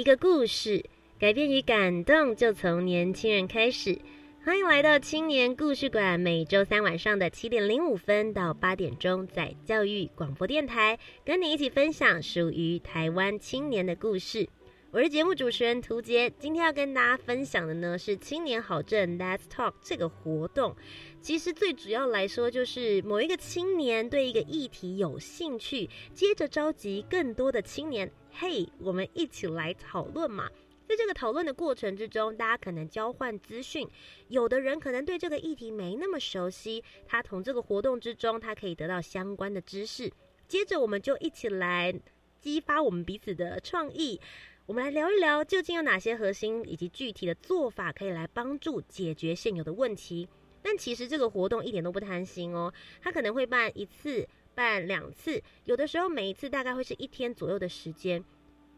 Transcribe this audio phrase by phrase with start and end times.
[0.00, 0.82] 一个故事，
[1.18, 3.98] 改变与感动就从年轻人开始。
[4.42, 14.48] 欢迎来到青年故事馆，每周三晚上的七点零五分到八点钟，在教育广播电台，跟你一起分享属于台湾青年的故事。
[14.90, 20.74] 我是节目主持人涂杰，今天要跟大家分享的呢是青年好证 Let's Talk 这个活动。
[21.22, 30.48] 其实最主要来说，就是某一个青年对一个议题有兴趣，接着召集更多的青年，嘿，我们一起来讨论嘛。
[30.88, 33.86] 在这个讨论的过程之中，大家可能交换资讯，
[34.28, 40.10] 有的人可能对这个议题没那么熟悉，他从这个活动之中，他可以得到相关的知识。
[40.48, 41.94] 接着我们就一起来
[42.40, 44.18] 激发我们彼此的创意。
[44.66, 50.26] 我们来聊一聊，究竟有哪些核心以及具体的做法可以来帮助解决现有的问题？
[50.62, 58.24] 但其实这个活动一点都不贪心哦，它可能会办一次、办两次，有的时候每一次大概会是一天左右的时间。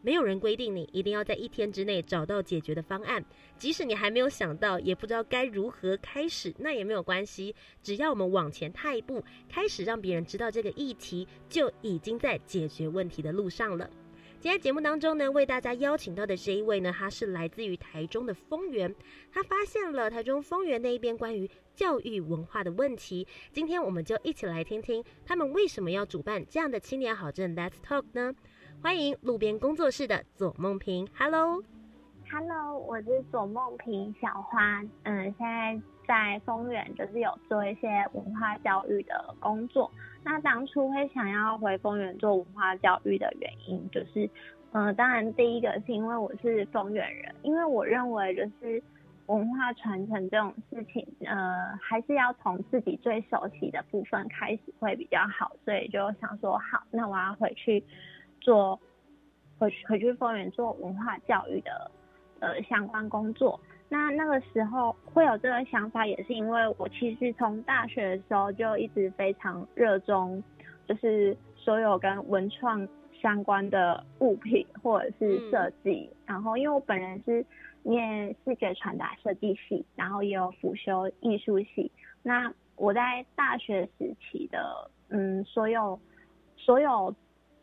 [0.05, 3.23] 没有人规定你一定要在一天之内找到解决的方案，
[3.57, 13.89] 即使你还没有想到，也不知道该如何开始，那也没有关系，只要我们往前踏一步，开始让别人知道这个议题，就已经在解决问题的路上了。
[14.43, 18.93] 今天节目当中呢，为大家邀请到的这一位呢，他是来自于台中的丰原，
[19.31, 23.25] 他发现了台中丰原那一边关于教育文化的问题。
[23.53, 28.35] 今天我们就一起来听听他们为什么要主办这样的青年好证 Let's Talk 呢？
[28.81, 39.89] 欢迎路边工作室的左梦平，Hello，Hello，我是左梦平小花，嗯，现在在丰原就是有做一些文化教育的工作。
[40.25, 44.29] 那当初会想要回丰原做文化教育的原因，就是，
[44.71, 48.81] 呃，当然第一个是因为我是丰原人，因为我认为就是
[49.25, 57.83] 文化传承这种事情，呃，还是要从自己最熟悉的部分开始会比较好，所以就想说，好，那我要回去
[58.39, 58.79] 做，
[59.59, 61.91] 回回去丰原做文化教育的，
[62.39, 63.59] 呃，相关工作。
[63.93, 70.43] 那那个时候会有这个想法，也是因为我其实从大学的时候就一直非常热衷，
[70.87, 72.87] 就是所有跟文创
[73.21, 76.09] 相关的物品或者是设计。
[76.25, 77.45] 然后因为我本人是
[77.83, 81.91] 念视觉传达设计系，然后也有辅修艺术系。
[82.23, 85.99] 那我在大学时期的嗯所有
[86.57, 87.13] 所有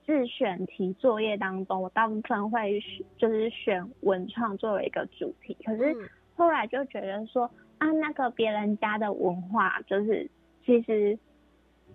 [0.07, 2.81] 自选题作业当中，我大部分会
[3.19, 6.09] 就是选文创作为一个主题，可是。
[6.41, 7.45] 后来就觉得说
[7.77, 10.27] 啊，那个别人家的文化就是
[10.65, 11.19] 其实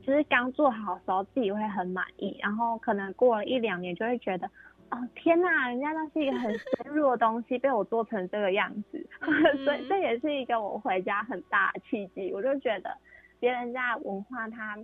[0.04, 4.46] 就是刚做好的时候自己会很满意，然后可能过了一两年就会觉得
[4.92, 9.04] 哦天呐，人家那是一个很深入的东西被我做成这个样子，
[9.66, 12.32] 所以这也是一个我回家很大的契机。
[12.32, 12.96] 我就觉得
[13.40, 14.78] 别人家的文化，它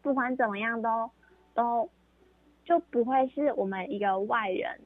[0.00, 1.10] 不管怎么样都
[1.52, 1.90] 都
[2.64, 4.80] 就不会是我们一个外人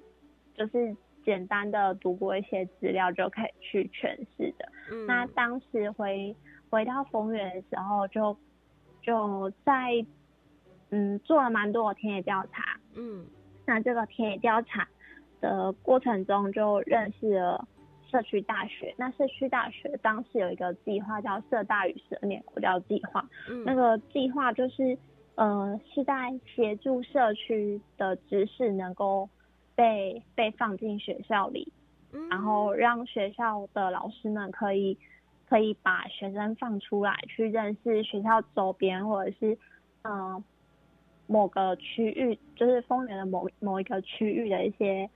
[0.57, 0.97] 就是。
[1.25, 4.69] 简单的读过一些资料就可以去诠释的。
[5.07, 6.35] 那当时回
[6.71, 8.37] 回到丰原的时候，就
[9.01, 10.05] 就在
[10.91, 12.79] 嗯做了蛮多的田野调查。
[12.95, 13.27] 嗯，
[13.67, 14.87] 那这个田野调查
[15.41, 17.67] 的过程中，就认识了
[18.11, 18.95] 社区大学。
[18.99, 23.27] 那社区大学当时有一个计划叫“社大与十二年国教计划”。
[23.49, 24.97] 嗯，那个计划就是
[25.37, 29.29] 呃是在协助社区的知识能够。
[29.77, 31.73] 被被放进学校里，
[32.31, 34.97] 然后让学校的老师们可以
[35.49, 39.59] 可以把学生放出来，去认识学校周边或者是
[40.03, 40.43] 嗯
[41.27, 45.11] 某个区域，就是丰原的某某一个区域的一些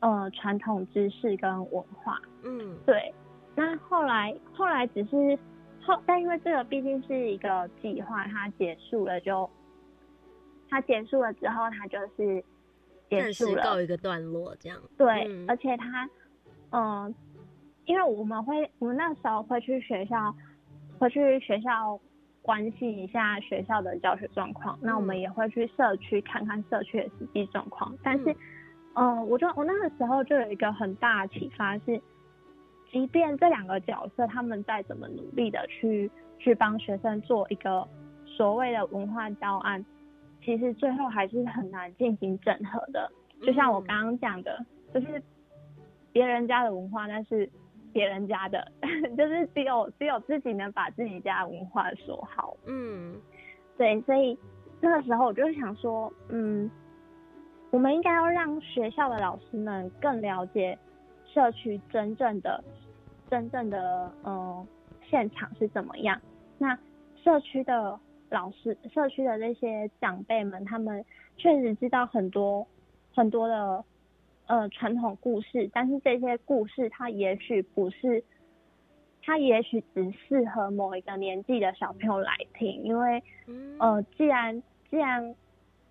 [0.00, 2.20] 呃传统知识跟文化。
[2.44, 3.12] 嗯，对。
[3.56, 5.38] 那后来后来只是
[5.82, 9.50] 后，但因为这个毕竟是一个计划，它结束了就
[10.68, 12.44] 它结束了之后，它就是。
[13.08, 14.78] 结束了，告一个段落，这样。
[14.96, 15.06] 对，
[15.46, 16.08] 而且他，
[16.70, 17.14] 嗯，
[17.84, 20.34] 因为我们会，我们那时候会去学校，
[20.98, 21.98] 会去学校
[22.42, 24.78] 关心一下学校的教学状况。
[24.82, 27.96] 那我们也会去社区看看社区的实际状况。
[28.02, 28.34] 但是，
[28.94, 32.00] 嗯，我就我那个时候就有一个很大的启发是，
[32.90, 37.86] 即便这两个角色他们再怎么努力的去去帮学生做一个
[38.24, 39.84] 所谓的文化教案，
[40.46, 43.10] 其实最后还是很难进行整合的。
[43.42, 44.64] 就像我刚刚讲的，
[44.94, 45.20] 就是
[46.12, 47.50] 别人家的文化，那是
[47.92, 48.70] 别人家的，
[49.18, 52.56] 就是只有只有自己能把自己家的文化说好。
[52.66, 53.16] 嗯，
[53.76, 54.38] 对，所以
[54.80, 56.70] 那个时候我就想说，嗯，
[57.70, 60.78] 我们应该要让学校的老师们更了解
[61.26, 62.62] 社区真正的、
[63.28, 64.64] 真正的嗯
[65.10, 66.18] 现场是怎么样。
[66.56, 66.78] 那
[67.16, 67.98] 社区的
[68.30, 71.04] 老师、社区的那些长辈们，他们
[71.36, 72.66] 确实知道很多
[73.14, 73.84] 很多的
[74.46, 78.24] 呃传统故事，但是这些故事它也许不是。
[79.28, 83.20] 它也许只适合某一个年纪的小朋友来听，因为，
[83.80, 85.34] 呃，既然既然，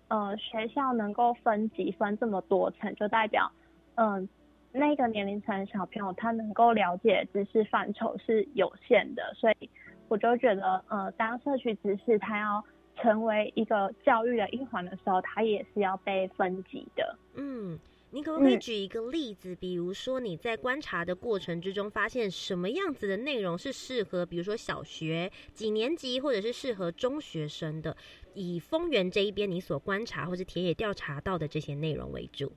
[0.08, 3.52] 呃，学校能够分级分这么多层，就代表，
[3.96, 4.26] 嗯，
[4.72, 9.68] 那个年龄层的小朋友他能够了解知识范畴是有限的，所以
[10.08, 12.64] 我就觉得，呃，当社区知识它要
[12.96, 17.18] 成为一个教育的一环的时候，它也是要被分级的。
[17.34, 17.78] 嗯。
[18.12, 19.54] 你可不可以举一个例子？
[19.56, 27.94] 比如说你在观察的过程之中，发现什么样子的内容是适合，比如说小学几年级，或者是适合中学生的？
[28.32, 32.50] 以丰原这一边你所观察或者田野调查到的这些内容为主。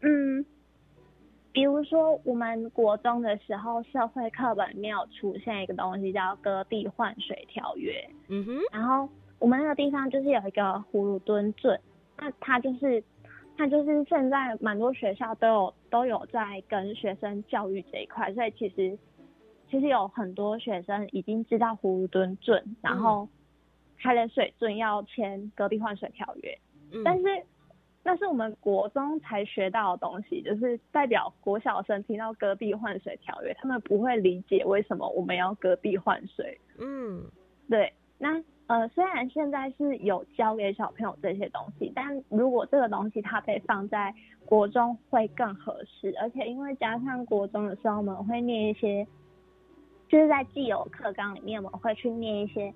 [0.00, 0.44] 嗯，
[1.56, 8.06] 比如说我们国中的时候，社会课本里面有出现一个东西叫割地换水条约。
[8.28, 9.08] 嗯哼，然后
[9.38, 10.62] 我们那个地方就是有一个
[10.92, 11.80] 葫芦墩镇，
[12.18, 13.02] 那它就是。
[13.58, 18.98] 它就是现在蛮多学校都有都有在跟学生教育这一块，所以其实
[19.70, 23.26] 其实有很多学生已经知道葫芦墩镇，然后
[23.98, 26.58] 开了水圳要签隔壁换水条约，
[27.02, 27.24] 但是
[28.06, 36.58] 那是我们国中才学到的东西，就是代表国小生听到隔壁换水条约，他们不会理解为什么我们要隔壁换水。
[36.78, 37.24] 嗯，
[37.68, 38.42] 对，那。
[38.68, 44.12] 呃，虽然现在是有教给小朋友这些东西，但如果这个东西它被放在
[44.44, 49.06] 国中会更合适，而且因为加上国中的时候我们会念一些，
[50.08, 52.74] 就是在既有课纲里面我们会去念一些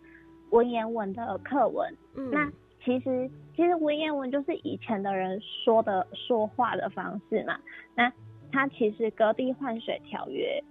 [0.51, 1.93] 文言文的课文。
[2.15, 2.49] 嗯，那
[2.85, 7.59] 其实其实文言文就是以前的人说的说话的方式嘛。
[7.95, 8.13] 那
[8.51, 10.63] 它其实隔壁换水条约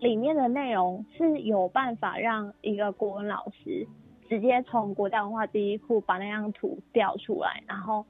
[0.00, 3.86] 里面的内容是有办法让一个国文老师。
[4.26, 8.04] 直接从国家文化第一库把那张图调出来，然后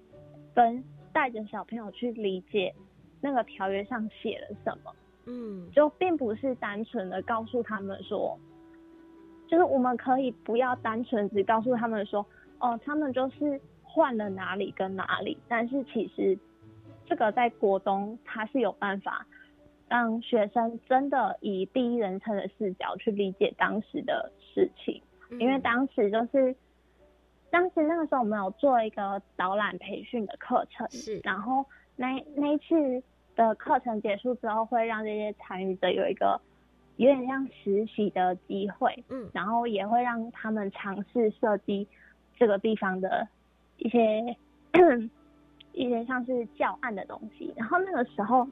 [0.55, 2.73] 跟带着小朋友去理解
[3.21, 4.93] 那个条约上写了什么。
[5.27, 8.39] 嗯，就并不是单纯的告诉他们说，
[9.49, 12.25] 就是我们可以不要单纯只告诉他们说，
[12.65, 15.37] 哦，他们就是换了哪里跟哪里。
[15.47, 16.39] 但是其实
[17.05, 19.27] 这个在国中他是有办法
[19.89, 25.03] 让学生真的以第一人称的视角去理解当时的事情。
[25.39, 26.55] 因为当时就是，
[27.51, 31.65] 当时那个时候我们有做一个导览培训的课程，是，然后
[31.97, 33.03] 那那一次
[33.35, 36.41] 的课程结束之后，会让这些参与者有一个
[36.97, 41.89] 有点像实习的机会，嗯，然后也会让他们尝试设计
[42.37, 43.27] 这个地方的
[43.79, 44.37] 一些
[45.73, 48.47] 一些像是教案的东西，然后那个时候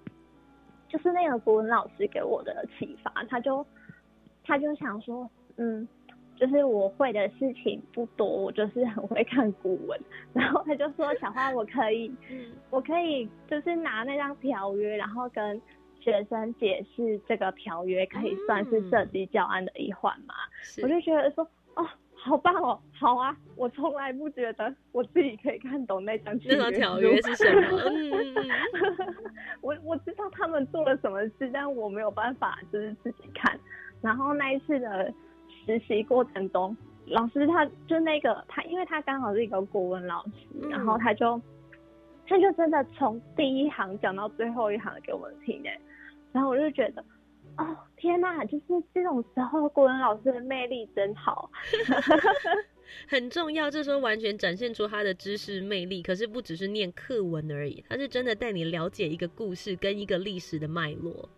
[0.88, 3.66] 就是那个国文老师给我的启发，他就
[4.44, 5.86] 他就想说，嗯。
[6.34, 10.00] 就是我会的事情不多，我就是很会看古文。
[10.32, 12.12] 然后他就说：“小花，我可以，
[12.70, 15.60] 我可以就是拿那张条约，然后跟
[16.00, 20.34] 学生解释这个条约可以算是设计教案的一环嘛？”
[20.82, 21.86] 我就觉得说：“哦，
[22.24, 23.36] 好棒哦，好啊！
[23.56, 27.78] 我从来不觉得我自己可以看懂那张那张条约是什么。
[29.60, 33.58] 我我知道他们做了什么事，但我没有办法就是自己看。
[34.00, 35.12] 然后那一次的。
[35.64, 36.76] 实习过程中，
[37.06, 40.32] 老师他就那个他，因为他刚好是一个国文老师，
[40.68, 41.40] 然后他就
[42.26, 45.80] 他就真的从第一行讲到最后一行给我们听哎，
[46.32, 47.04] 然后我就觉得，
[47.56, 51.50] 哦天呐，就是这种时候国文老师的魅力真好，
[53.08, 53.70] 很重要。
[53.70, 61.28] 这时候完全展现出他的知识魅力，可是不只是念课文而已，他是真的带你了解一个故事跟一个历史的脉络。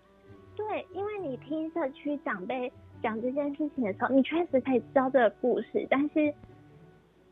[0.56, 2.72] 对，因为你听社区长辈。
[3.02, 6.32] 讲这件事情的时候，你确实可以知道这个故事，但是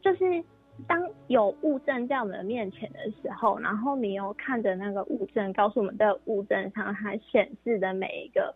[0.03, 0.45] 就是
[0.87, 8.55] 当有物证在我们的面前的时候，然后你又看着那个物证，告诉我们的物证上它显示的每一个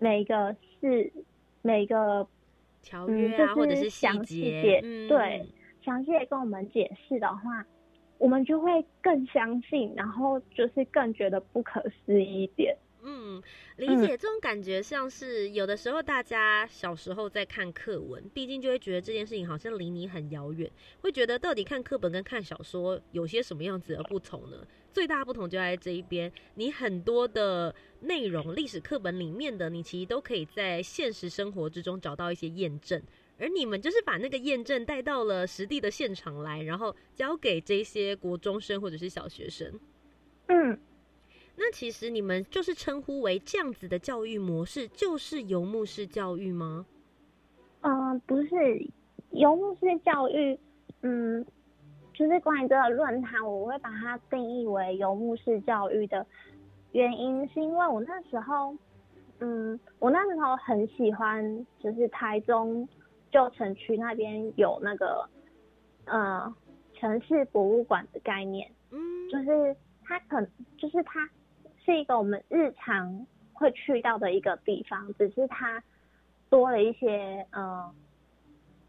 [0.00, 1.12] 每一个是
[1.62, 2.26] 每一个
[2.82, 5.46] 条约啊，或者是详细节，对，
[5.84, 7.64] 详细的跟我们解释的话，
[8.18, 12.76] 我们就会更相信，然后就是更觉得不可思议一点。
[13.02, 13.42] 嗯，嗯，
[13.76, 24.66] 理解这种感觉，像是有的时候大家小时候在看课文，毕竟就会觉得这件事情好像离你很遥远，会觉得到底看课本跟看小说有些什么样子的不同呢？
[24.92, 33.00] 最大不同就在这一边，你很多的内容，历史课本里面的，你其实都可以在现实生活之中找到一些验证。
[33.38, 39.80] 而你们就是把那个验证带到了实地的现场来，然后交给这些国中生或者是小学生。
[40.48, 40.78] 嗯，
[41.56, 46.84] 那其实你们就是称呼为这样子的教育模式，就是游牧式教育吗？
[47.80, 48.48] 嗯，不是，
[49.30, 50.58] 游牧式教育，
[51.00, 51.46] 嗯，
[52.20, 56.26] 就是关于这个论坛，我会把它定义为游牧式教育的
[56.92, 58.76] 原因，是因为我那时候，
[59.38, 62.86] 嗯，我那时候很喜欢，就是台中。
[63.32, 65.24] 旧城区那边有那个，
[66.04, 66.52] 呃，
[66.94, 68.98] 城市博物馆的概念，嗯，
[69.30, 70.44] 就是它可
[70.76, 71.30] 就是它
[71.84, 75.80] 是一个我们日常会去到的一个地方，只是它
[76.48, 77.88] 多了一些呃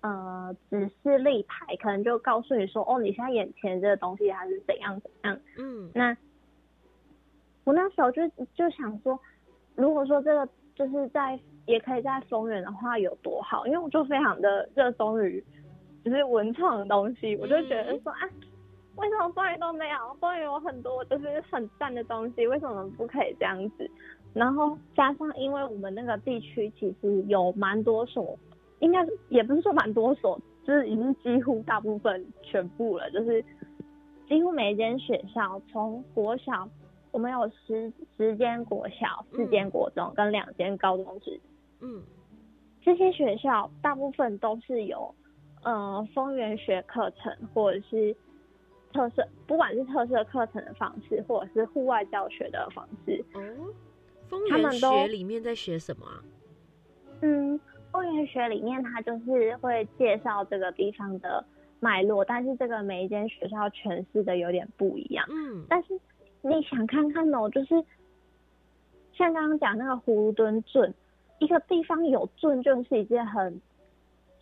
[0.02, 6.16] 呃指示立牌，可能就告诉你说，哦，你现在眼前这个东西它是怎样怎样，嗯，那
[7.64, 9.20] 我那时候就就想说，
[9.76, 11.40] 如果说这个就是在。
[11.68, 15.42] 也可以在丰原的话有多好，因为我就非常的热衷于
[16.04, 18.20] 就是文创的东西，我就觉得说啊，
[18.96, 20.14] 为什么丰原都没有？
[20.20, 23.90] 丰原有很多就是很赞的东西，为什么不可以这样子？
[24.34, 28.38] 然后加上因为我们那个地区其实有蛮多所，
[28.82, 33.44] 应该也不是说蛮多所，就是已经几乎大部分全部了，就是
[34.28, 36.68] 几乎每一间学校从国小，
[37.12, 41.40] 我们有十十间国小、四间国中跟两间高中职。
[41.80, 42.02] 嗯，
[42.82, 45.14] 这些学校大部分都是有，
[45.64, 48.16] 呃，丰原学课程或者是
[48.94, 53.24] 特色，不管是特色课程的方式，或者是户外教学的方式。
[53.34, 53.40] 哦，
[54.30, 56.24] 丰原学里面在学什么啊？
[57.22, 57.60] 嗯，
[57.92, 61.44] 丰原学里面它就是会介绍这个地方的
[61.80, 65.26] 脉络，但是这个每一间学校诠释的有点不一样。
[65.30, 66.00] 嗯，但是
[66.42, 67.84] 你想看看哦，就是
[69.14, 70.94] 像刚刚讲那个葫芦墩圳。
[71.40, 73.60] 一个地方有镇就是一件很、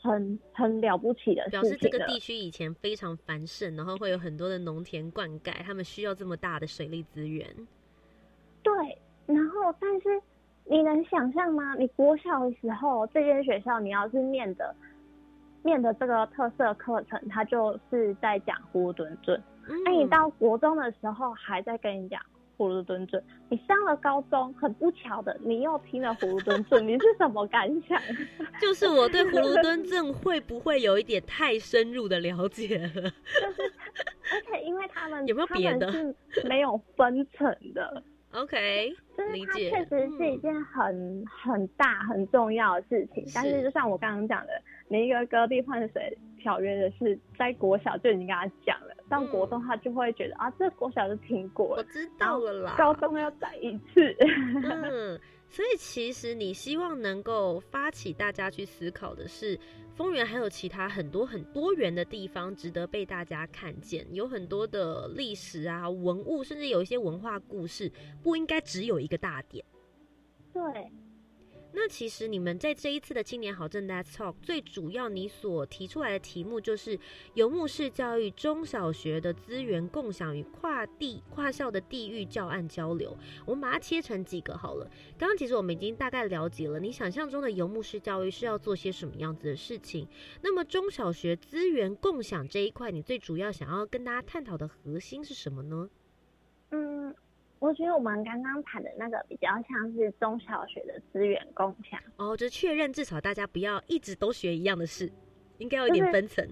[0.02, 1.62] 很、很了不起的事情。
[1.62, 7.48] 表示这个地区以前非常繁盛，然后会有很多的农田灌溉，他们需要这么大的水利资源。
[8.62, 8.74] 对，
[9.28, 10.22] 然后但是
[10.70, 11.74] 你能想象吗？
[11.80, 14.76] 你国小的时候，这间学校你要是念的、
[15.64, 19.42] 念的这个特色课程，它就是在讲葫芦墩圳。
[19.84, 22.22] 那你到国中的时候，还在跟你讲。
[22.58, 27.98] 葫芦墩镇，你上了高中，很不巧的，你又听了葫芦墩镇，你是什么感想？
[28.62, 32.90] 就是我对葫芦墩镇会不会有一点太深入的了解了？
[32.90, 33.74] 就是，
[34.34, 36.14] 而且因为他们有没有别的是
[36.50, 48.96] 没有分层的？OK，就是它确实是一件很很大很重要的事情，但是就像我刚刚讲的，你一个割地换水条约的事，在国小就已经跟他讲了。
[49.10, 52.76] 到国中，他就会觉得啊，这国小就听过了，我知道了啦。
[52.78, 54.16] 高中要再一次。
[54.64, 59.60] 嗯，所以其实你希望能够发起大家去思考的是，
[59.96, 67.92] 丰原还有其他很多很多元的地方值得被大家看见，有很多的历史啊、文物，甚至有一些文化故事，
[68.22, 69.66] 不应该只有一个大点。
[70.54, 70.62] 对。
[71.72, 77.00] 那其实你们在这一次的青年好政 Let's Talk 最主要你所提出来的题目就是
[77.36, 83.16] 游牧式教育中小学的资源共享与跨地跨校的地域教案交流。
[83.46, 84.90] 我们把它切成几个好了。
[85.18, 90.08] 刚刚其实我们已经大概了解了你想象中的游牧式教育是要做些什么样子的事情。
[90.42, 95.90] 那么中小学资源共享这一块，你最主要想要跟大家探讨的核心是什么呢？
[96.72, 97.16] 嗯。
[97.60, 102.00] 我觉得我们刚刚谈的那个比较像是中小学的资源共享。
[102.16, 105.12] 哦，就确认至少大家不要一直都学一样的事，
[105.58, 106.48] 应该有一点分层，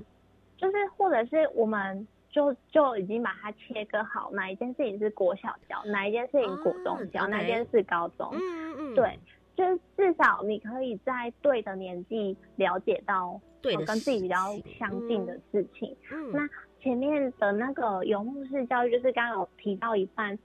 [0.58, 9.18] 就是或者是我们就就已经把它切割好，哪一件事情是国小教，哪一件事情国中教，哪一件事高中，嗯嗯嗯，对，
[9.56, 14.36] 就是至少你可以在对的年纪了解到对跟自己比较
[14.78, 15.96] 相近的事情。
[16.12, 16.50] 嗯，那
[16.82, 20.38] 前面的那个游牧式教育，就是刚刚有提到一半。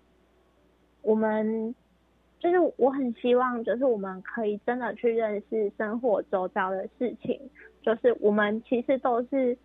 [1.02, 1.74] 我们
[2.38, 7.40] 就是我很希望，就是我们可以真的去认识生活周遭的事情。
[7.82, 9.56] 就是我们其实都是，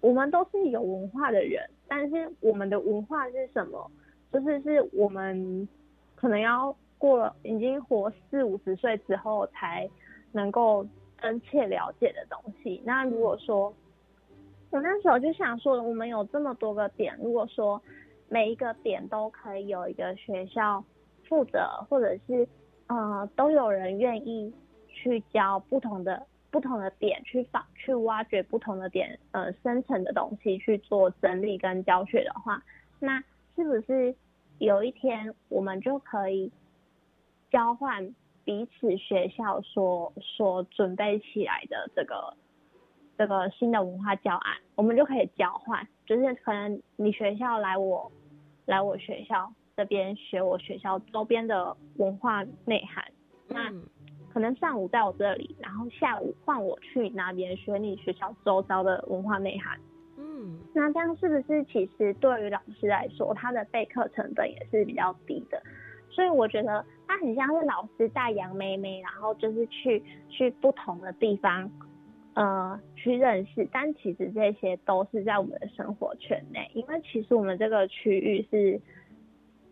[0.00, 3.90] 我们都是有文化的人，但是我们的文化是什么？
[4.32, 5.68] 就是是我们
[6.14, 9.88] 可能要过了已经活四五十岁之后才
[10.32, 10.86] 能够
[11.20, 12.82] 真切了解的东西。
[12.84, 13.72] 那如果说，
[14.70, 17.80] 我那时候就想说，我们有这么多个点，如果说。
[18.28, 20.84] 每一个点都可以有一个学校
[21.28, 22.46] 负责，或者是
[22.86, 24.52] 呃，都有人愿意
[24.88, 32.62] 去教不同的不同的点，去访去挖掘不同的点，呃，深层的东西去做整理跟教学的话，
[33.00, 33.22] 那
[33.56, 34.14] 是不是
[34.58, 36.52] 有一天我们就可以
[37.50, 38.14] 交换
[38.44, 42.36] 彼此学校所所准备起来的这个
[43.16, 48.10] 这个新的文化教案，我们就可以交换，就是可能你学校来我
[48.66, 49.52] 来我学校。
[49.76, 53.04] 这边学我学校周边的文化内涵，
[53.48, 53.72] 那
[54.32, 59.76] 可能上午在我这里，然后下午换我去那边学你学校周遭的文化内涵。
[60.16, 65.60] 嗯，那这样是不是其实对于老师来说，他的备课成本也是比较低的？
[66.08, 71.68] 所以我觉得他很像是老师带杨妹妹，然后就是去去不同的地方，
[72.34, 73.66] 呃，去认识。
[73.72, 78.80] 但其实这些都是在我们的生活圈内，因为其实我们这个区域是。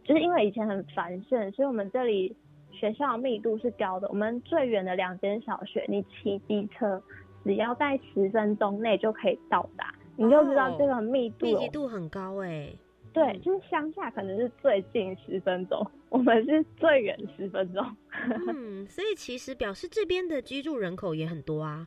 [0.05, 2.35] 就是因为以前很繁盛，所以我们这里
[2.73, 4.09] 学校密度是高的。
[4.09, 7.01] 我们最远的两间小学，你骑机车
[7.45, 12.73] 只要在十分钟内就可以到达，你就知道这个密度密集度很高哎。
[13.13, 17.87] 对，就是乡下可能是最近十分钟，我们是最远十分钟。
[18.53, 21.87] 嗯，所以其实表示这边的居住人口也很多啊。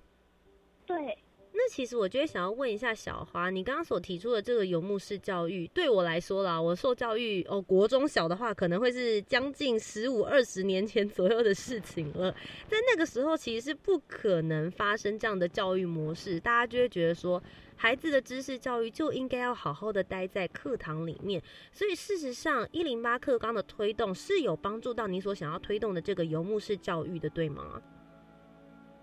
[0.85, 1.17] 对。
[1.57, 12.29] 那其实我就会想要问一下小花，你刚刚所提出的这个游牧式教育，对我来说啦，我受教育哦，国中小的话，可能会是将近十五二十年前左右的事情了。
[12.67, 17.41] 在那个时候，其实是不可能发生这样的教育模式，大家就会觉得说，
[17.77, 21.41] 孩子的知识教育就应该要好好的待在课堂里面。
[21.71, 27.81] 所以事实上，一零八课纲的推动是有帮助到你所想要推动的这个游牧式教育的，对吗？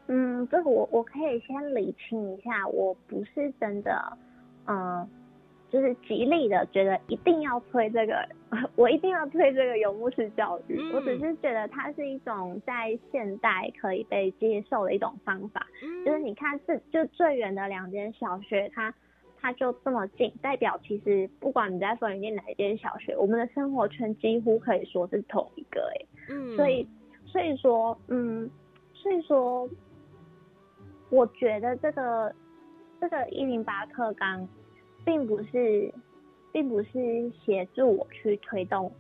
[0.09, 4.19] 嗯，这个我我可以先理清一下，我不是真的，
[4.67, 5.09] 嗯，
[5.71, 8.29] 就是极力的觉得一定要推这个，
[8.77, 10.77] 我一定要推这个游牧式教育。
[10.93, 15.67] 我只是觉得它是一种在现代可以被接受的一种方法。
[15.83, 18.93] 嗯就是你看，这就最远的两间小学，它
[19.41, 25.81] 它就这么近，代表其实不管你在粉林哪一间小学，我们的生活圈几乎可以说是同一个。
[25.95, 26.87] 哎，嗯，所以
[27.25, 28.51] 所以说，嗯，
[28.93, 29.67] 所以说。
[31.13, 32.35] 我觉得这个
[32.99, 34.49] 这个一零八课纲，
[35.05, 35.93] 并不是，
[36.51, 38.91] 并不是协助我去推动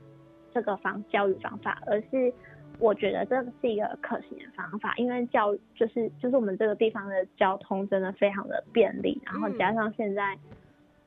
[0.52, 2.30] 这个方教育方法，而是
[2.78, 10.38] 我觉得这是一个可行的方法，因为教就是就是我们这个地方的交通真的非常的便利，然后加上现在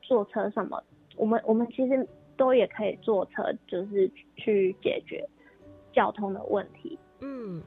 [0.02, 0.82] 坐车什么，
[1.16, 2.04] 我们我们其实
[2.36, 5.24] 都也可以坐车，就是去解决
[5.92, 6.98] 交通的问题。
[7.20, 7.62] 嗯，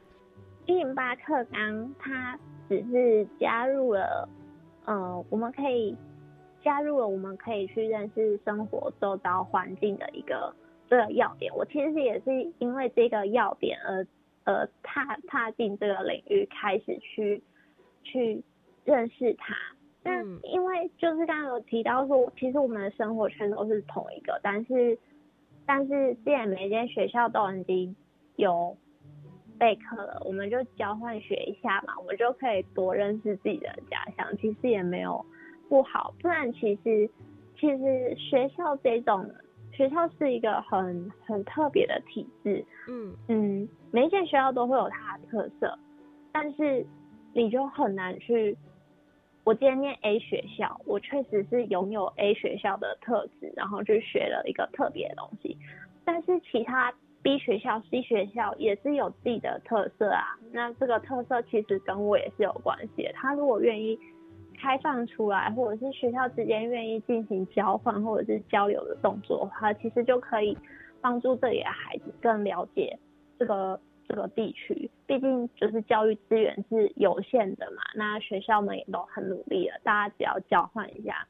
[0.70, 2.40] 一零八课纲它。
[2.70, 4.30] 只是加入了，
[4.86, 5.98] 呃，我们可以
[6.62, 10.54] 加入了，我们可以去认识生活周遭环境的一个
[10.88, 11.52] 这个要点。
[11.56, 14.06] 我其实也是因为这个要点而
[14.44, 17.42] 呃踏踏进这个领域，开始去
[18.04, 18.44] 去
[18.86, 19.56] 认识它。
[20.04, 24.96] 那因为就是刚刚有提到说，其实我们的生活圈都是同一个，但是
[25.66, 27.96] 但是既然每间学校都已经
[28.36, 28.78] 有。
[29.60, 35.24] 备课了，我们就交换学一下嘛，我们就可以多认识自己的家乡，其实也没有
[35.68, 36.14] 不好。
[36.22, 37.08] 不然其实
[37.60, 39.30] 其实学校这种
[39.74, 45.78] 学校是一个很很特别的体制，嗯嗯，每一间学校都会有它的特色，
[46.32, 46.86] 但是
[47.34, 48.58] 你就很难去。
[49.44, 55.58] 我今天念 A 学校，我确实是拥有 A 学校的特质，然后去学了一个特别的东西，
[56.06, 56.94] 但是其他。
[57.22, 63.12] B 学校、C 学校也是有自己的特色啊，那这个特色其实跟我也是有关系的。
[63.14, 64.00] 他如果愿意
[64.58, 70.58] 开放出来，或者是学校之间愿意进行交换或者是交流的动作的话，其实就可以
[71.02, 72.98] 帮助这里的孩子更了解
[73.38, 74.90] 这个这个地区。
[75.06, 81.28] 毕竟就是教育资源是有限的嘛，那学校们也都很努力了，大家只要交换一下，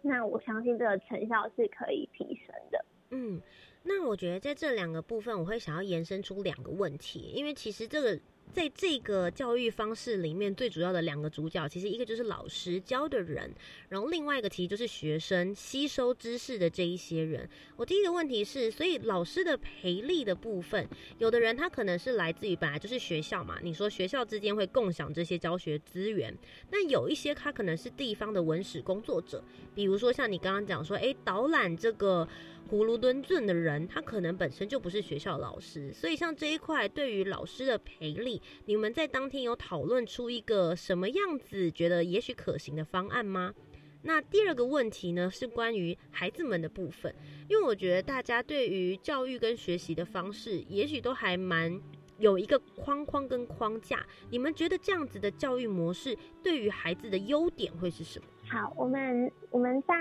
[0.00, 2.84] 那我相信这个成效是可以提升的。
[3.10, 3.42] 嗯。
[3.86, 8.20] 那我觉得在这两个部分，我会想要延伸出两个问题，因为其实这个。
[8.52, 13.52] 在这个教育方式里面，最主要的两个主角，其实一个就是老师教的人，
[13.88, 17.46] 然后另外一个其实就是学生吸收知识的这一些人。
[17.74, 26.32] 我第一个问题是，所以老师的培力的部分，有的人他可能是来自于本来就是学校嘛，你说学校之间会共享这些教学资源，
[26.70, 29.42] 那有一些他可能是地方的文史工作者，
[29.74, 32.26] 比如说像你刚刚讲说，诶，导览这个
[32.70, 38.42] 葫芦墩镇的人，他可能本身就不是学校老师，所以像这一块对于老师的培力。
[38.64, 43.54] 你们在当天有讨论出一个什么样子觉得也许可行的方案吗？
[44.02, 47.12] 那第二个问题呢，是关于孩子们的部分，
[47.48, 51.80] 因为我觉得大家对于教育跟学习的方式，也许都还蛮
[52.18, 54.06] 有一个框框跟框架。
[54.30, 58.26] 你们觉得这样子的教育模式对于孩子的优点会是什么？
[58.48, 59.94] 好，我们我们在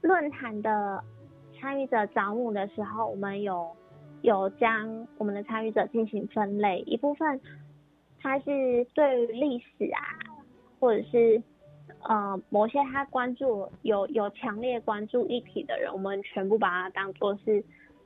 [0.00, 1.02] 论坛的
[1.66, 3.68] 参与者招募的时候，我们有
[4.22, 7.40] 有将我们的参与者进行分类，一部分
[8.20, 9.98] 他是对于历史啊，
[10.78, 11.42] 或者是
[12.02, 17.64] 呃某些他关注有有强烈关注议题的人，我们全部把它当做是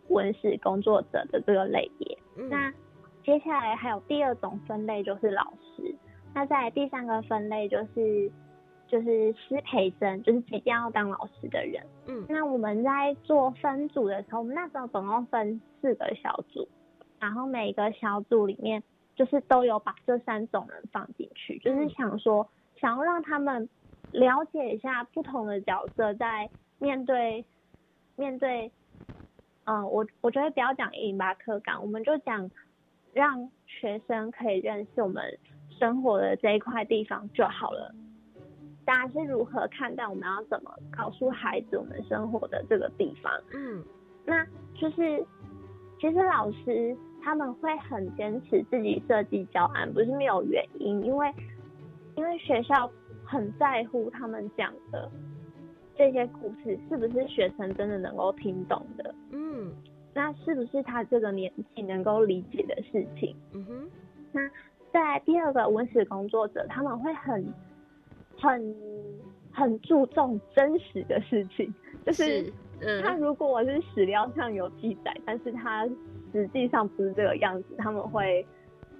[0.08, 2.18] 文史工作者的这个类别。
[2.48, 2.72] 那
[3.22, 5.94] 接下来还有第二种分类就是老师，
[6.32, 8.32] 那在第三个分类就是。
[8.90, 11.80] 就是师培生，就是即将要当老师的人。
[12.08, 16.68] 嗯，那我们在做分组的时候，我们那时候总共分四个小组，
[17.20, 18.82] 然后每个小组里面
[19.14, 22.48] 就是都有把这三种人放进去，就是想说
[22.80, 23.68] 想要让他们
[24.10, 26.50] 了解一下不同的角色在
[26.80, 27.44] 面对
[28.16, 28.72] 面对，
[29.66, 32.50] 嗯，我我觉得不要讲一零八课纲，我们就讲
[33.12, 35.38] 让学生可以认识我们
[35.78, 37.94] 生活的这一块地方就好了。
[38.90, 43.32] 大家是如何看待我们要怎么告诉孩子我们生活的这个地方？
[43.54, 43.80] 嗯，
[44.26, 45.24] 那就是
[46.00, 51.32] 其实老师他们会很坚持自己设计教案，不是没有原因，因为
[52.16, 52.90] 因为学校
[53.24, 55.08] 很在乎他们讲的
[55.94, 59.14] 这些故事是不是学生真的能够听懂的？
[59.30, 59.72] 嗯，
[60.12, 63.36] 那是不是他这个年纪能够理解的事情？
[63.52, 63.90] 嗯哼，
[64.32, 64.50] 那
[64.92, 67.54] 在第二个文史工作者，他们会很。
[68.40, 68.76] 很
[69.52, 71.72] 很注重真实的事情，
[72.06, 72.52] 就是
[73.02, 75.86] 他如果我是史料上有记载，但是他
[76.32, 78.46] 实际上不是这个样子，他们会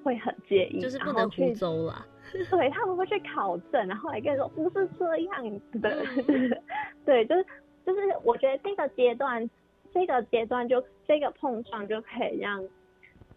[0.04, 2.06] 会很介意，就是不能胡诌了。
[2.50, 6.04] 对他们会去考证，然后来跟你说不是这样子的。
[7.04, 7.46] 对，就是
[7.86, 9.48] 就是我觉得这个阶段，
[9.92, 12.62] 这个阶段就这个碰撞就可以让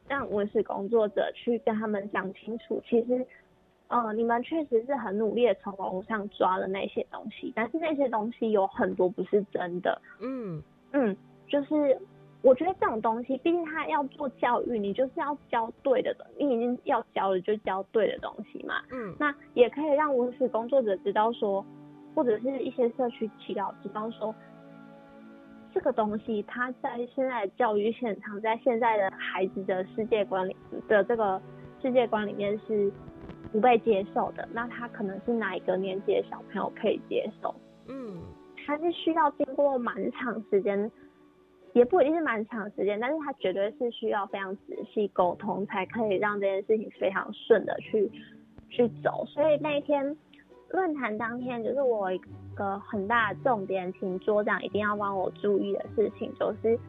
[0.07, 3.25] 让文史工作者去跟他们讲清楚，其实。
[3.93, 10.01] 嗯，你们确实是很努力的从网上抓了那些东西，但是那些东西有很多不是真的。
[10.19, 10.59] 嗯
[10.93, 11.15] 嗯，
[11.47, 11.95] 就是
[12.41, 18.81] 我觉得这种东西，毕竟他要做教育，你就是要教对的东，你已经要教了就教对的东西嘛。
[18.91, 21.63] 嗯，那也可以让文史工作者知道说，
[22.15, 24.33] 或者是一些社区祈祷知道说，
[25.71, 30.55] 这个东西它在现在教育现场，在现在的孩子的世界观里
[30.87, 31.39] 的这个
[31.79, 32.91] 世界观里面是。
[33.51, 37.53] 不被接受的，那他可能是哪一个年纪的小朋友可以接受？
[37.87, 38.17] 嗯，
[38.65, 40.91] 他是需要经过蛮长时间，
[41.73, 48.11] 也不一定是蛮长时间，但是他绝对是需要非常仔细沟通，才可以让这件事情非常顺的去
[48.69, 49.23] 去走。
[49.27, 50.17] 所以那一天
[50.69, 52.19] 论坛当天，就是我一
[52.55, 56.79] 个很大的重点，请桌长一定要帮我注意的事情，就是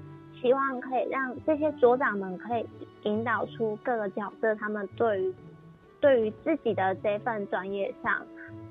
[0.41, 2.65] 希望可以让这些桌长们可以
[3.03, 5.35] 引导出各个角色，他们对于。
[6.05, 8.27] 对于自己的这份专业上，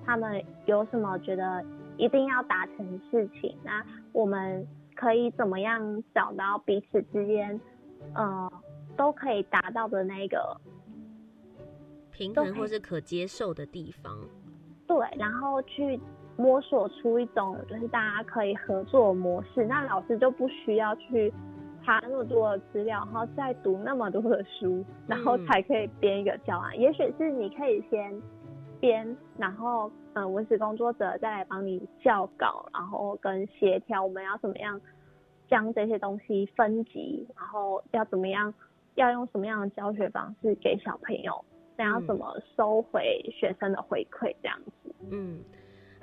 [0.05, 1.65] 他们有什么觉得
[1.97, 3.57] 一定要达成事情？
[3.63, 7.59] 那我们可以怎么样找到彼此之间，
[8.13, 8.53] 呃，
[8.95, 10.55] 都可以达到的那个
[12.11, 14.15] 平衡或是可接受的地方？
[14.85, 15.99] 对，然后去
[16.37, 21.33] 摸索出一种就是大家可以合作模式，那老师就不需要去。
[21.83, 26.79] 查那么多的资料，然后再读那么多的书，然后才可以编一个教案。
[26.79, 28.21] 也许是你可以先
[28.79, 34.79] 编，然后嗯，文史工作者再来帮你校稿，然后跟协调我们要怎么样
[35.49, 38.53] 将这些东西分级，然后要怎么样，
[38.95, 41.43] 要用什么样的教学方式给小朋友，
[41.75, 44.95] 然后怎么收回学生的回馈这样子。
[45.11, 45.39] 嗯。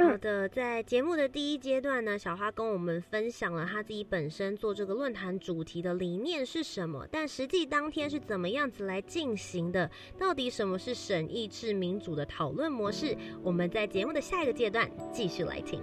[0.00, 9.90] 好的，在节目的第一阶段呢，小花跟我们分享了他自己本身做这个论坛主题的理念是什么，但实际当天是怎么样子来进行的？
[10.18, 13.14] 到底什么是审议制民主的讨论模式？
[13.42, 15.82] 我们在节目的下一个阶段继续来听。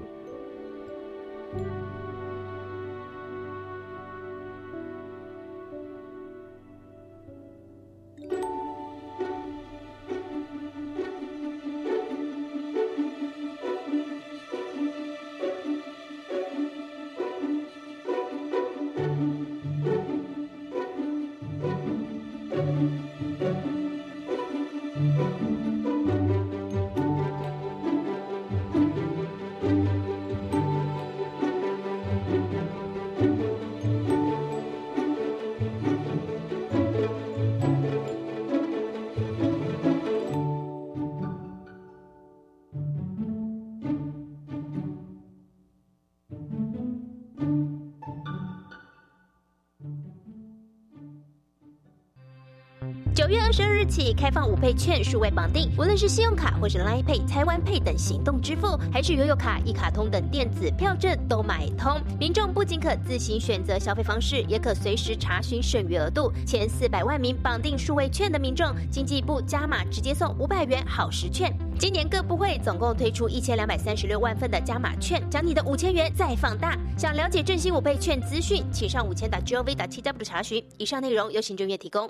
[53.88, 62.02] 起开放五倍券数位绑定，无论是信用卡或是 Line Pay、台湾 Pay 等行动支付，还是悠游卡、一卡通等电子票证都买通。
[62.20, 66.32] 民众不仅可自行选择消费方式，也可随时查询剩余额度。
[66.46, 71.52] 前四百万名绑定数位券的民众，经济部加码直接送五百元好时券。
[71.80, 76.78] 今年各部会总共推出一千两百三十六万份的加码券，将你的五千元再放大。
[76.98, 80.64] 想了解振兴五倍券资讯，请上五千打 gov 打 tw 查询。
[80.78, 82.10] 以上内容由行政院提供。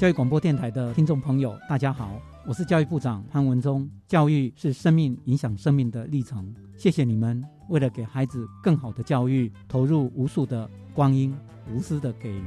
[0.00, 3.86] 教育广播电台的听众朋友，大家好，我是教育部长潘文忠。
[4.08, 11.36] 教育是生命影响生命的历程，谢谢你们为了给孩子更好的教育，投入无数的光阴，
[11.70, 12.42] 无私的给予。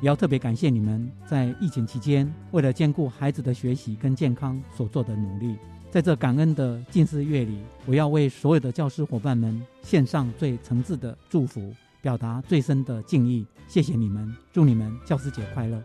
[0.00, 5.56] 也要特别感谢你们在疫情期间，为了兼顾孩子的学习跟健康所做的努力。
[5.92, 13.46] 在这感恩的近四月里，我要为所有的教师伙伴们献上最诚挚的祝福，表达最深的敬意。
[13.68, 15.80] 谢谢你们，祝你们教师节快乐！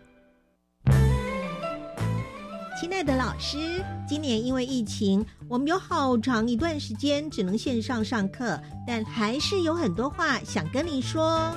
[2.82, 11.54] 亲爱的老师，今年因为疫情，我们有好长一段时间只能线上上课，但还是有很多话想跟你说。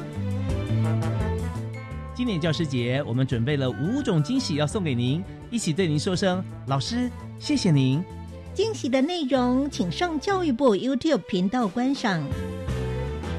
[2.15, 8.05] 今年教师节，我们准备了五种惊喜要送给您，一起对您说声老师，谢谢您。
[8.53, 12.23] 惊喜的内容，请上教育部 YouTube 频道观赏。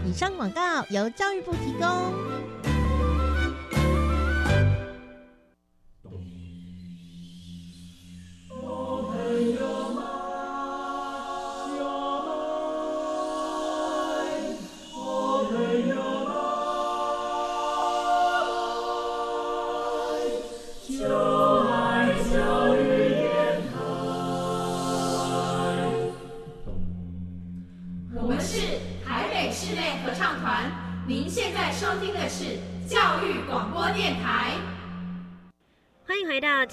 [0.04, 1.86] 以上广告由教育部提供。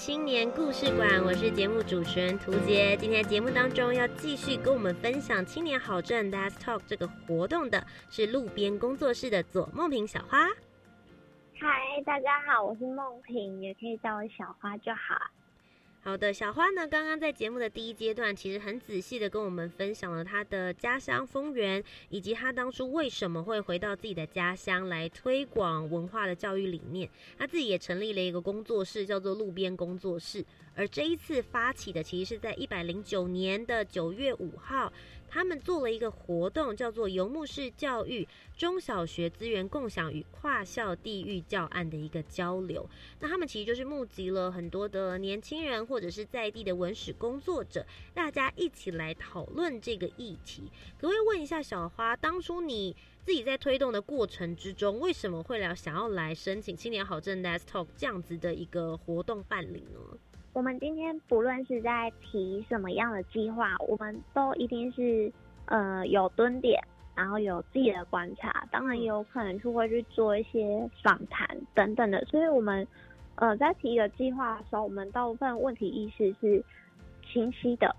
[0.05, 2.97] 青年故事馆，我是节目主持人涂杰。
[2.97, 10.49] 今天节目当中要继续跟我们分享青年好证 d a s Talk 这个活动的是路边工作室的左梦萍小花。
[11.55, 15.15] 嗨，大家好，我是梦萍，也可以叫我小花就好。
[16.05, 27.09] 好的，小花呢，刚刚在节目的第一阶段，其实很仔细的跟我们分享了她的家乡风源，以及她当初为什么会回到自己的家乡来推广文化的教育理念。
[27.39, 30.45] 她自己也成立了一个工作室，叫做路边工作室。
[30.75, 34.93] 而这一次发起的，其实是在一百零九年的九月五号。
[35.33, 42.87] 他们做了一个活动，叫做游牧式教育中小学资源共享与跨校地域教案的一个交流。
[43.19, 50.71] 那他们其实就是募集了很多的年轻人或者是在地的文史工作者，大家一起来讨论这个议题。
[51.01, 59.99] 可不可以问一下小花，当初你自己在推动的过程之中，为什么会来想要来申请青年好政 Let's Talk 这样子的一个活动办理呢？
[60.53, 65.33] 我们今天不论是在提什么样的计划，我们都一定是
[65.65, 66.79] 呃有蹲点，
[67.15, 72.23] 然后有自己的观察，当然也有可能就会去做一些访谈等等的。
[72.27, 72.87] 所以，我们
[73.37, 76.63] 呃在提一个计划的时候，我们大部分问题意识是
[77.33, 77.97] 清晰的，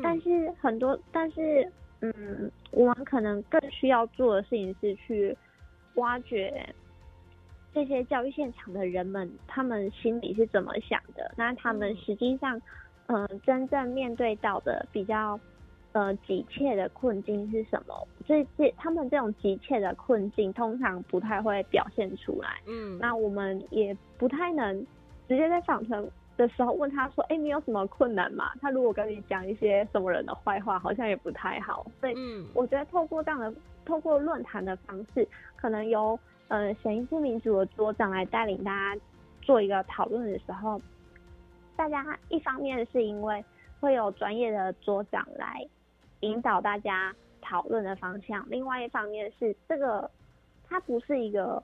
[0.00, 1.68] 但是很多，但是
[2.00, 5.36] 嗯，我们可能更需要做的事情是去
[5.94, 6.64] 挖掘。
[7.78, 11.32] 这些教育现场的人们，他们心里是怎么想的？
[11.36, 12.60] 那他们实际上，
[13.06, 15.38] 嗯，真正面对到的比较，
[15.92, 17.94] 呃，急切的困境是什么？
[18.26, 22.60] 这这，他们这种急切的困境，通常不太会表现出来。
[22.66, 24.84] 嗯，那我们也不太能
[25.28, 26.04] 直接在访谈
[26.36, 31.86] 的时候问他说：“哎，你有什么困难吗？”他如果跟你讲一些什么人的坏话，好像也不太好。
[32.00, 32.14] 所以，
[32.54, 36.18] 我觉得透过这样的，透过论坛的方式，可能由。
[36.48, 39.00] 呃，选一些民主的桌长来带领大家
[39.42, 40.80] 做一个讨论的时候，
[41.76, 43.44] 大家一方面是因为
[43.80, 45.66] 会有专业的桌长来
[46.20, 50.10] 引导大家讨论的方向，另外一方面是这个
[50.66, 51.62] 它不是一个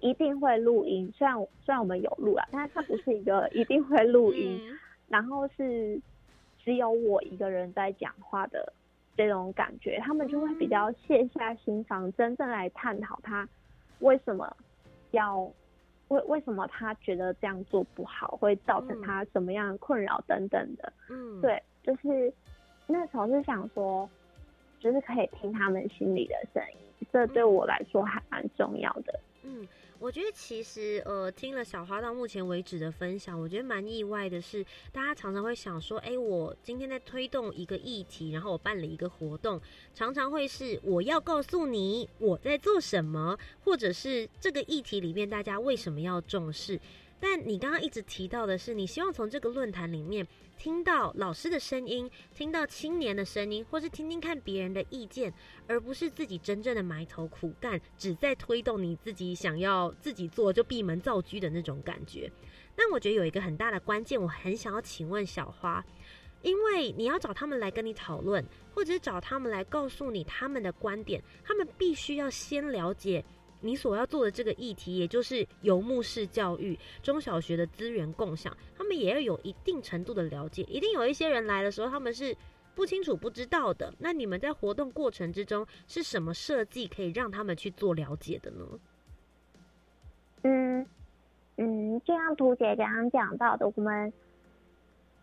[0.00, 4.60] 一定会录音，虽然虽然我们有录啊，但是它不是一个一定会录音，
[5.08, 5.98] 然后是
[6.62, 8.70] 只有我一个人在讲话的
[9.16, 13.48] 这种感觉，他们就会比较卸下心防，真正来探讨它。
[14.00, 14.56] 为什么
[15.10, 15.40] 要
[16.08, 20.92] 为为什么他觉得这样做不好，会造成他什么样的困扰等等的？
[21.08, 22.32] 嗯，对，就是
[22.86, 24.08] 那时候是想说，
[24.78, 29.20] 就是可以听他们心里的声音，这对我来说还蛮重要的。
[29.42, 29.66] 嗯。
[29.98, 39.60] 我觉得其实，呃，听了小花到目前为止的分享，我觉得蛮意外的是，大家常常会想说，哎，我今天在推动一个议题，然后我办了一个活动，
[39.94, 46.78] 常常会是我要告诉你我在做什么，或者是这个议题里面大家为什么要重视。
[47.18, 50.26] 但你刚刚一直提到的是，你希望从这个论坛里面
[50.58, 55.32] 听到老师的声音，听到青年的声音，或是听听看别人的意见，
[55.66, 62.30] 而不是自己真正的埋头苦干，只在推动你自己想要自己做就闭门造车的那种感觉。
[62.76, 65.82] 那我觉得有一个很大的关键，我很想要请问小花，
[66.42, 73.24] 因为你要找他们来跟你讨论，或者找他们来告诉你他们的观点，他们必须要先了解。
[73.60, 80.62] 你所要做的这个议题，也就是游牧式教育、中小学的资源共享，他们也要有一定程度的了解。
[80.64, 82.36] 一定有一些人来的时候，他们是
[82.74, 83.92] 不清楚、不知道的。
[83.98, 88.64] 那你们在活动过程之中是什么设计，可以让他们去做了解的呢？
[90.42, 90.86] 嗯
[91.56, 94.12] 嗯，就像图姐刚刚讲到的，我们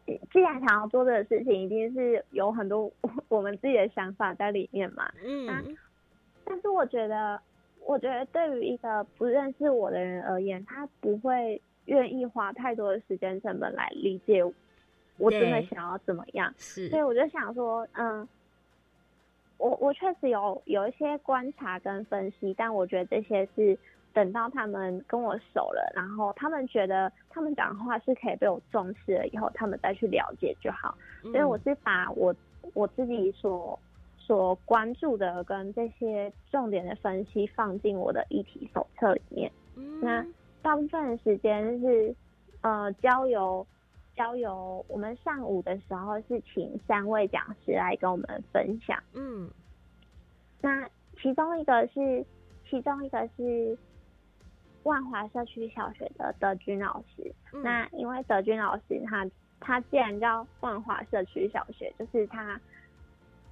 [0.06, 2.92] 既然想要做的事情，一定是有很多
[3.30, 5.10] 我们自己的想法在里面嘛。
[5.24, 5.78] 嗯，
[6.44, 7.40] 但是我觉得。
[7.86, 14.44] 我觉得对于一个不认识我的人而言，他不会愿意花太多的时间成本来理解
[15.18, 16.54] 我真的想要怎么样。
[16.58, 18.28] 是，所以我就想说，嗯，
[19.58, 23.78] 我我确实有有一些观察跟分析，但我觉得这些是
[24.14, 30.98] 等到他们跟我熟了，然后他们觉得他们讲的话是可以被我重视了以后，他们再去了解就好。
[31.22, 32.34] 所以我是把我
[32.74, 33.78] 我自己所。
[34.34, 39.52] 所关注的跟这些重点的分析放进我的议题手册里面。
[40.02, 40.26] 那
[40.64, 42.16] 大部分的时间是
[42.62, 43.64] 呃交由
[44.16, 48.98] 交由我们上午的时候是请三位讲师来跟我们分享。
[49.14, 49.48] 嗯，
[50.62, 50.90] 那
[51.22, 52.26] 其中一个是
[52.68, 53.78] 其中一个是
[54.82, 57.32] 万华社区小学的德军老师。
[57.64, 62.60] 那因为德军老师他他既然叫万华社区小学，就是他。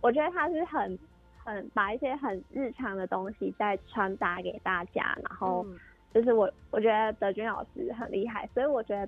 [0.02, 0.98] 我觉得他是很
[1.44, 5.66] 很把一些很日常的东西在传达给大家，然后
[6.14, 9.08] 就是我我觉得德军老师很厉害，所以我觉得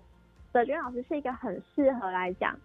[0.52, 2.56] 德军老师是一个很适合来讲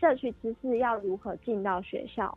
[0.00, 2.36] 社区知识要如何进到学校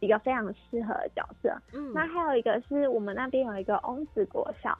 [0.00, 1.54] 一个非常适合的角色。
[1.72, 4.76] 嗯，那还有一个是我们那边有一个翁子国小，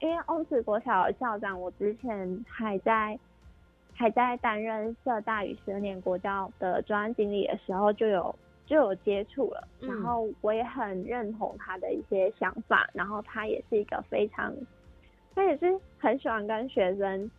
[0.00, 3.18] 因为翁子国小的校长我之前还在
[3.94, 8.34] 还在担任社大与十二年国教的专案经理的时候就有。
[8.66, 14.52] 就有接触了，然后我也很认同他的一些想法，然后他也是一个非常，
[15.34, 17.30] 他也是很喜欢跟学生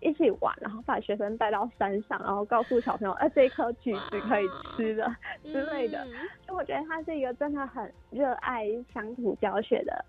[0.00, 4.44] 一起玩，然后把学生带到山上，然后告诉小朋友，哎，这颗橘子可以
[4.76, 5.08] 吃的
[5.44, 6.04] 之类的。
[6.44, 10.04] 就我觉得他是一个真的很热爱乡土教学的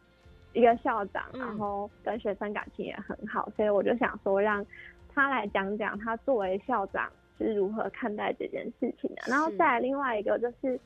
[0.53, 4.65] 一个校长，然后跟学生感情也很好，所以我就想说让
[5.13, 7.07] 他来讲讲他作为校长。
[7.37, 9.23] 是如何看待这件事情的？
[9.27, 10.79] 然后再来另外一个就是，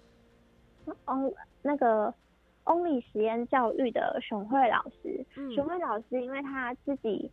[1.06, 1.32] 哦，
[1.62, 2.14] 那个
[2.66, 7.32] Only 实验教育的熊慧老师，熊慧老师因为他自己，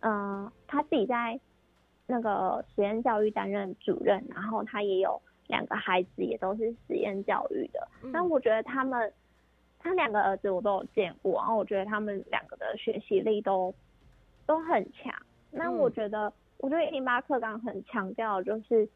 [0.00, 1.38] 嗯，他自己在
[2.06, 7.88] 那个实验教育担任主任，然后他也有两个孩子，也都是实验教育的。
[8.12, 9.12] 但我觉得他们，
[9.78, 13.74] 他两个儿子我都有见过，然后我觉得他们两个的学习力都
[14.46, 15.14] 都很强。
[15.50, 16.32] 那我觉得。
[16.62, 18.86] 我觉得一零八课纲很强调，就是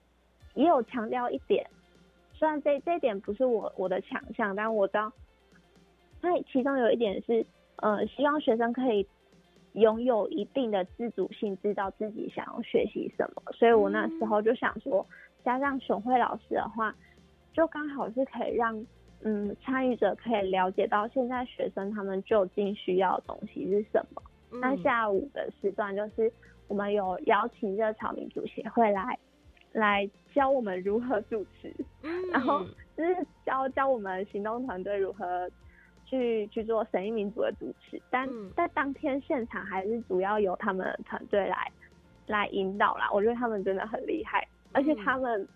[0.55, 1.67] 也有强调一点，
[2.35, 5.11] 虽然这这一点不是我我的强项，但我知道，
[6.21, 7.45] 那其中有一点是，
[7.77, 9.07] 呃，希望学生可以
[9.73, 13.43] 拥有一定的自主性，知道自己想要学习什么。
[13.53, 15.07] 所以我那时候就想说，
[15.43, 16.95] 加上熊慧老师的话，
[17.55, 18.87] 就刚好是可以让
[19.23, 24.23] 嗯参与者可以了解到现在学生他们究竟需要的东西是什么。
[24.61, 26.31] 那下午的时段就是。
[26.69, 29.19] 我们有邀请热潮民主协会来，
[29.73, 31.73] 来教我们如何主持，
[32.33, 32.65] 然后
[32.97, 35.49] 就是教教我们行动团队如何
[36.07, 38.01] 去去做神意民主的主持。
[38.11, 41.71] 但在当天现场还是主要由他们团队来
[42.27, 43.11] 来引导啦。
[43.13, 45.47] 我觉得他们真的很厉害，而且他们，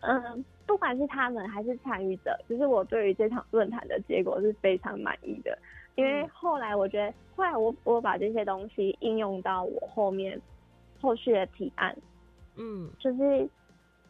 [0.00, 5.56] 嗯，不管是他们还是参与者，就是我对于这场论坛的结果是非常满意的。
[5.94, 10.40] 因为后来我觉得，后来我我把这些东西应用到我后面
[11.00, 11.96] 后续的提案，
[12.56, 13.48] 嗯，就是，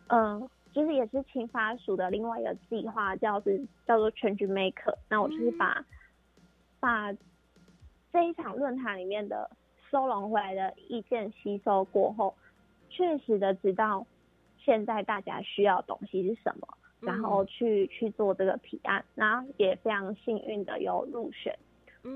[0.09, 4.95] 嗯，就是也是青发署的另外一个计划，叫是叫做 Change Maker。
[5.09, 5.85] 那我就是把
[6.79, 7.13] 把
[8.13, 9.51] 这一场论坛里面的
[9.91, 12.35] 收拢回来的意见吸收过后，
[12.91, 14.07] 确实的知道
[14.59, 16.69] 现在大家需要的东西是什么，
[17.01, 21.59] 然后去去做这个提案，然后也非常幸运的有入选。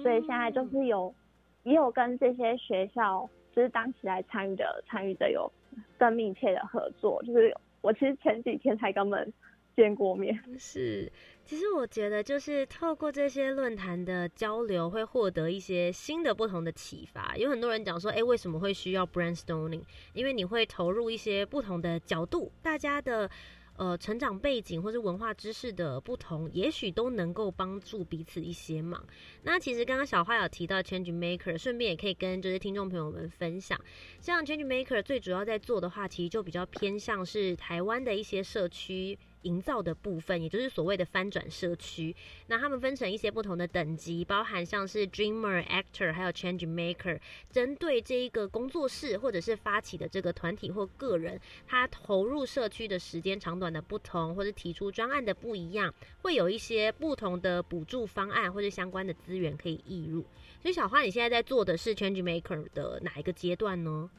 [0.03, 1.14] 所以现在就是有，
[1.62, 5.51] 也有跟这些学校，就是当时来参与的参与者有
[5.97, 7.22] 更密切的合作。
[7.24, 9.32] 就是我其实前几天才跟他们
[9.76, 10.39] 见过面。
[10.59, 11.11] 是，
[11.45, 17.37] 其实我觉得就是透过这些论坛的交流，会获得一些新的、不同的启发。
[17.37, 19.82] 有很多人讲说，哎，为什么会需要 brainstorming？
[20.14, 23.30] 因为你会投入一些不同的角度，大家的。
[23.77, 29.05] 呃，成长背景或是文化知识的不同，也许都能够帮助彼此一些忙。
[29.43, 33.79] 那其实刚刚小花有提到 Change Maker，顺便也可以跟就是听众朋友们分享，
[34.20, 39.18] 像 Change Maker 最主要在做的话，其实就比较偏向是台湾的一些社区。
[39.47, 42.14] 营造的部分，也就是所谓的翻转社区。
[42.49, 47.20] 那他们分成一些不同的等级，包含像是 Dreamer、Actor，还有 Change Maker。
[47.51, 60.24] 针对这一个工作室或者是发起的这个团体或个人，他投入社区的时间长短的不同，或者提出专案的不一样，会有一些不同的补助方案或者相关的资源可以挹入。
[60.61, 64.11] 所以小花，你现在在做的是 Change Maker 的哪一个阶段呢？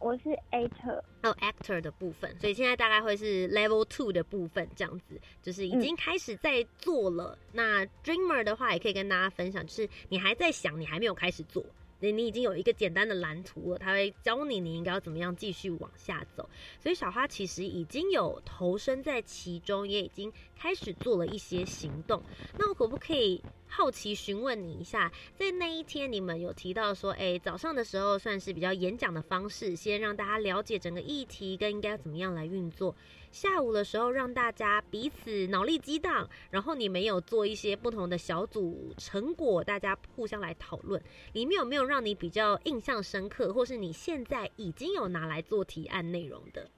[0.00, 7.38] 我是 actor，哦，actor 的部分，所以现在大概会是 level two 的部分，这样子，就是已经开始在做了。
[7.52, 11.62] 那 dreamer 的话，也可以跟大家分享，就是你还在想，你还没有开始做。
[12.02, 16.48] 你你已经有一个简单的蓝图了，他会教你你应该要怎么样继续往下走。
[16.82, 22.22] 所以小花其实已经有投身在其中，也已经开始做了一些行动。
[22.58, 23.38] 那我可不可以
[23.72, 32.94] 好奇询问你一下，在那一天你们有提到说，哎，早上的时候算是比较演讲的方式，先让大家了解整个议题跟应该怎么样来运作。
[33.30, 41.00] 下午的时候，让大家彼此脑力激荡，然后你们有做一些不同的小组成果，大家互相来讨论。
[41.32, 46.68] 里面有没有让你比较印象深刻，或是你现在已经有拿来做提案内容的？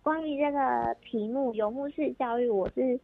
[0.00, 3.00] 关于这个题目游牧式教育，我是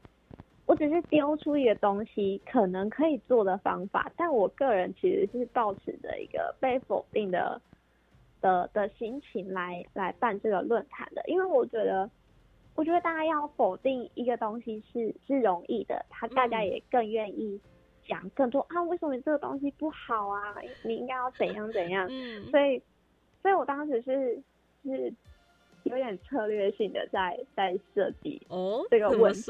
[0.66, 7.60] 我只是丢出一个东西，可能可以做的方法，但我个人其实是抱持着一个被否定的
[8.40, 12.10] 的的心情来来办这个论坛的，因为我觉得。
[12.74, 17.60] 我觉得大家要否定一个东西是是容易的，他大家也更愿意
[18.02, 20.54] 讲更多啊，为什么你这个东西不好啊？
[20.82, 22.06] 你应该要怎样怎样？
[22.08, 22.82] 嗯，所以，
[23.42, 24.42] 所以我当时是
[24.82, 25.12] 是
[25.84, 29.40] 有点策略性的在在设计哦这个问题，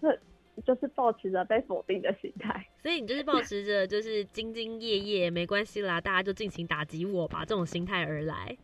[0.00, 0.20] 是
[0.64, 8.56] 就是保持着被否定的心态，所以你就是保持着就是兢兢业业没关系啦，大家就尽情打击我吧这种心态而来。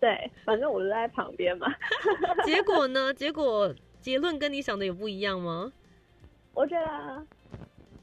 [0.00, 1.66] 对，反正我就在旁边嘛。
[2.44, 3.12] 结果呢？
[3.12, 5.72] 结果结论跟你想的有不一样吗？
[6.52, 7.26] 我觉得，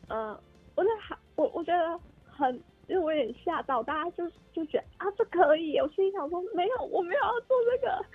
[0.09, 0.43] 呃，
[0.75, 2.61] 我觉得还我我觉得很，
[2.91, 5.77] 因为我有点吓到，大家就就觉得啊，这可以。
[5.79, 8.05] 我心里想说，没有，我没有要做这个。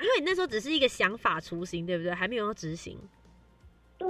[0.00, 2.14] 因为你那时候只是一个想法雏形，对不对？
[2.14, 2.98] 还没有要执行。
[3.98, 4.08] 对，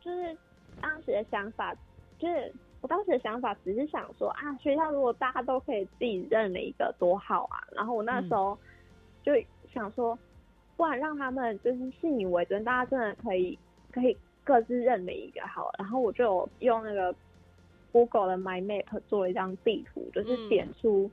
[0.00, 0.36] 就是
[0.80, 1.74] 当时的想法，
[2.18, 2.52] 就是。
[2.82, 7.62] 我当时的想法只是想说啊，学校如果大家都可以自己认了一个多好啊！
[7.70, 8.58] 然后我那时候
[9.22, 9.32] 就
[9.72, 10.18] 想说，
[10.76, 13.56] 不然让他们就是信以为真，大家真的可以
[13.92, 15.70] 可以各自认了一个好。
[15.78, 17.14] 然后我就用那个
[17.92, 21.10] Google 的 My Map 做了一张地图，就是点出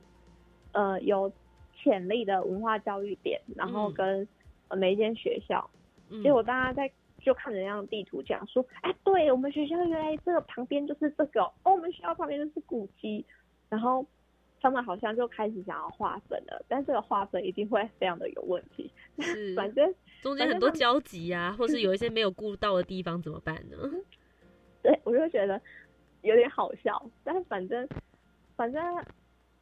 [0.72, 1.30] 呃有
[1.76, 4.26] 潜力的文化教育点，然后跟
[4.68, 5.70] 呃每一间学校，
[6.22, 6.90] 结果大家在。
[7.22, 13.22] 就看人家地图讲说，哎，对我们学校原来这个旁边就是这个，哦，我们学校旁边就是古迹，
[13.68, 14.02] 然后
[14.58, 23.76] 他们好像就开始想要划分了，但这个划分一定会非常的有问题，是，反正中间很多交集啊，或是有一些没有顾到的地方怎么办呢？
[24.82, 25.60] 对，我就觉得
[26.22, 27.88] 有点好笑，但是反正
[28.56, 28.82] 反正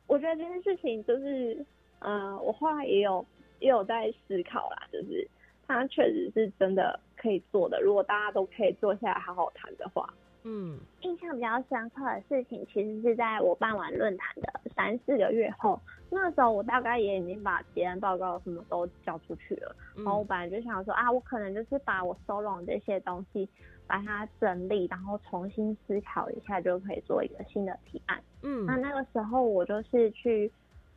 [0.07, 1.65] 我觉得这件事情就是，
[2.01, 3.25] 嗯，我后来也有
[3.61, 5.29] 也有在思考啦，就是
[5.67, 6.99] 它确实是真的。
[7.21, 10.09] 可以做的，如果大家都可以坐下来好好谈的话，
[10.45, 15.81] 嗯，印象比较深刻的事情，其实是在我办完论坛的三四个月后，
[16.11, 23.49] 那时候我大概也已经把结案报告什么都交出去了，然后我本来就想说啊，我可能就是把我收拢这些东西，
[23.89, 28.23] 把它整理，然后重新思考一下，就可以做一个新的提案。
[28.43, 30.49] 嗯，那那个时候我就是去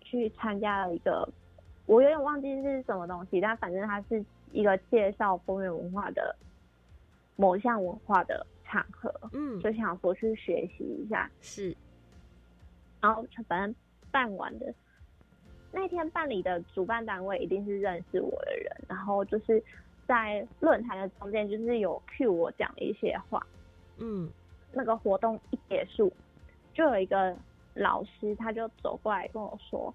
[0.01, 1.27] 去参加了一个，
[1.87, 4.23] 我有点忘记是什么东西，但反正它是。
[4.53, 6.35] 一个介绍风月文化的
[7.37, 11.73] 某项文化的场合，嗯，就想说去学习一下，是。
[12.99, 13.73] 然后反正
[14.11, 14.73] 办完的
[15.71, 19.63] 那天办理的主办单位一定是认识我的人，然后就是
[20.11, 23.41] 在论坛的中间，就是有 cue 我讲一些话，
[23.97, 24.29] 嗯，
[24.73, 26.11] 那个活动一结束，
[26.73, 27.33] 就有一个
[27.75, 29.93] 老师他就走过来跟我说：“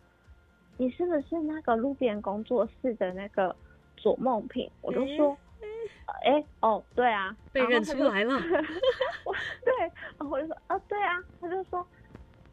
[0.79, 3.55] 你是不是那个路边工作室的那个？”
[3.99, 5.37] 左梦平，我就说，
[6.23, 8.39] 哎，哦，对啊，被认出来了。
[9.65, 9.75] 对，
[10.19, 11.85] 然后我就说，哦，对啊，他就说，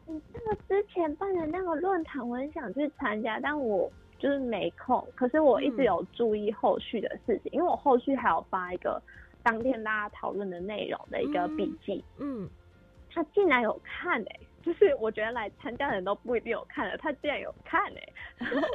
[0.06, 3.92] 你这个之前办的那个论坛，我很想去参加，但我
[4.24, 5.06] 就就是没空。
[5.14, 8.98] 可是我一直有注意后续的事情，因为我后续还有发一个
[9.42, 12.02] 当天大家讨论的内容的一个笔记。
[12.18, 12.48] 嗯，
[13.12, 18.08] 他竟然有看哎、就是我觉得来参加的人都不一定有看的，他竟然有看哎、
[18.38, 18.66] 然后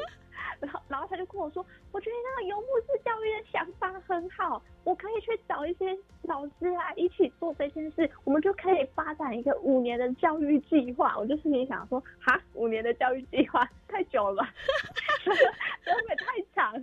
[0.59, 11.17] 然后然后他就跟我说，我觉得那个游牧式教育的想法很好，我可以去找一些老师来一起做这件事，我们就可以发展一个五年的教育计划。
[11.17, 14.53] 我就心里想说，哈，五年的教育计划太久了吧，
[15.25, 16.73] 会不会太长？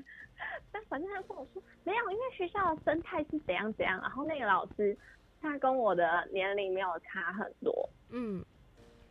[0.72, 4.96] 但反正他跟我说没有，因为学校的生态是怎样怎样，然后那个老师
[5.40, 8.44] 他跟我的年龄没有差很多，嗯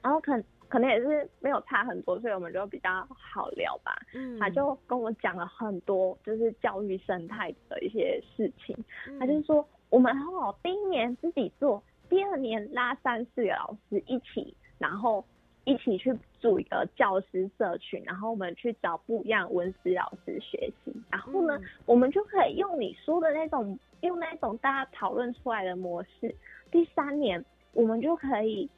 [0.01, 0.37] 然后可
[0.69, 3.95] 可能也是没有差很多，所以我们就比较好聊吧。
[4.13, 8.75] 嗯，他就跟我讲了很多就是教育生态的一些事情。
[9.07, 15.23] 嗯他就说我们很好，第一年自己做，第二年拉三四个老师一起，然后
[15.63, 26.35] 一起去组一个教师社群，然后我们去找不一样文史老师学习，然后呢，嗯我们就可以用你说的那种，用那种大家讨论出来的模式。
[26.71, 27.43] 第三年，
[27.73, 28.69] 我们就可以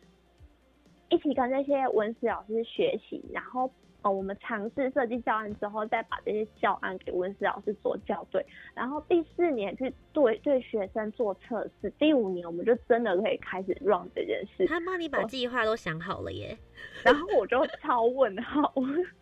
[1.09, 3.71] 一起跟这些文史老师学习，然后
[4.03, 8.45] 呃，我们尝试设计教案之后，再把这些教案给文史老师做校对，
[8.75, 14.67] 然后第四年去对对学生做测试，第五年我们就真的可以开始 run 这件事。
[14.67, 16.55] 他帮你把我计划都想好了耶。
[17.03, 18.71] 然后我就超问号，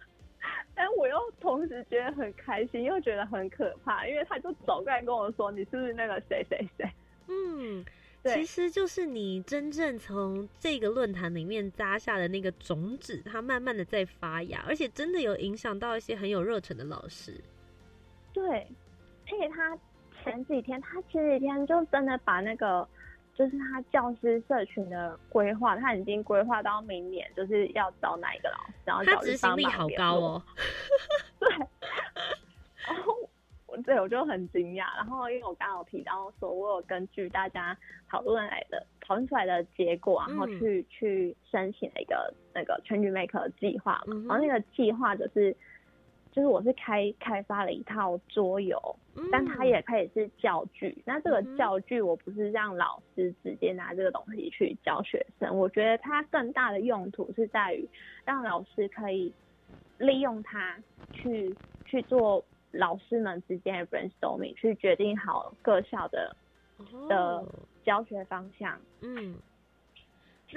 [0.75, 6.89] 但我又同时觉得很开心，又觉得很可怕，因为他就走过来跟我说：“你是不是那个谁谁谁
[7.29, 7.83] 嗯，？”
[8.25, 17.39] 对其实就是你真正从这个论坛里面扎下的那个种子，它慢慢的在发芽，而且真的有影响到一些很有热忱的老师。
[18.33, 18.67] 对，
[19.27, 19.77] 而且他
[20.23, 22.87] 前几天，他前几天就真的把那个。
[23.37, 30.41] 就是他教师社群的规划，他已经规划到明年，就是要找哪一个老师，然后他执行力好高哦。
[31.37, 31.49] 对，
[32.87, 33.14] 然后我
[33.83, 37.77] 对我就很惊讶，然后因为我刚刚有提到说，我有根据大家
[38.09, 40.59] 讨论来的讨论出来的结果，然后嗯。
[40.59, 45.53] 去、去申请了一个那个 Change Maker 的计划嘛，嗯然后那个计划就是
[46.31, 48.79] 就是我是开开发了一套桌游，
[49.31, 50.97] 但它也可以是教具。
[51.05, 57.87] 那这个教具我不是让老师直接拿这个东西去教学生，我觉得它更大的用途是在于
[58.25, 59.33] 让老师可以
[59.97, 60.77] 利用它
[61.11, 61.53] 去
[61.85, 62.43] 去做
[62.75, 66.35] 老师们之间的 brainstorming，去决定好各校的
[67.07, 67.47] 的哦
[67.83, 68.79] 教学方向。
[69.01, 69.35] 嗯，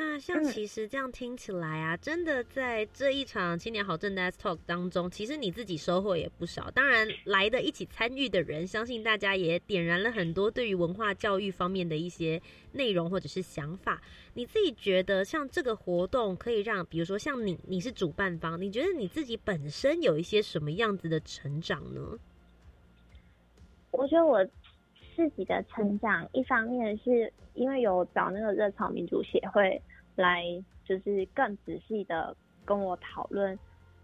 [0.01, 6.71] 那像嗯其实这样听起来啊，真的在这一场青年好正 Desk Talk 当中，其实你自己收获也不少。
[6.71, 12.41] 当然，来的一起参与的人，相信大家也点燃了很多对于文化教育方面的一些
[12.71, 14.01] 内容或者是想法。
[14.35, 22.17] 你自己觉得，像这个活动可以让，比如说像你，你是主办方，你觉得你自己本身有一些什么样子的成长呢？
[23.91, 24.45] 我觉得我
[25.17, 29.83] 自己的成长，一方面是因为有找那个热潮民主协会
[30.21, 30.45] 来，
[30.85, 33.59] 就是更仔细的跟我讨论，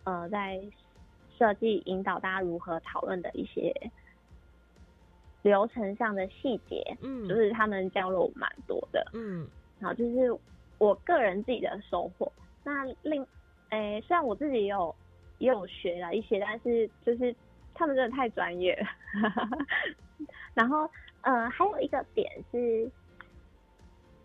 [0.05, 0.61] 呃，在
[1.37, 3.75] 设计引导大家如何讨论的一些
[5.43, 9.07] 流程上的细节，嗯，就是他们教了我蛮多的。
[9.13, 9.47] 嗯
[9.81, 10.39] 然后就是
[10.79, 12.33] 我个人自己的收获。
[12.63, 13.27] 那另，
[13.71, 14.95] 诶，虽然我自己也有
[15.39, 17.35] 也有学了一些，但是就是
[17.75, 18.87] 他们真的太专业了。
[20.55, 20.89] 然后，
[21.23, 22.91] 呃，还有一个点是，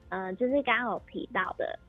[0.10, 1.80] 呃，就是刚刚有提到的，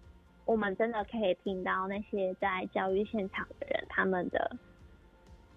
[0.44, 4.56] 我们真的可以听到那些在教育现场的人他们的。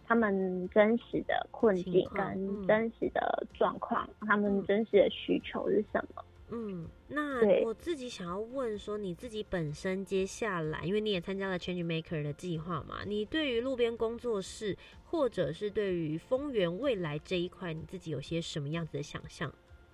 [0.05, 6.25] 他们真实的困境跟真实的状况，他们嗯真实的需求是什么？
[6.49, 19.51] 嗯，那我自己想要问说，你自己本身接下来，因为你也参加了 Change Maker 的计划嘛，你对于路边工作室，或者是对于丰原未来这一块，你自己有些什么样子的想象？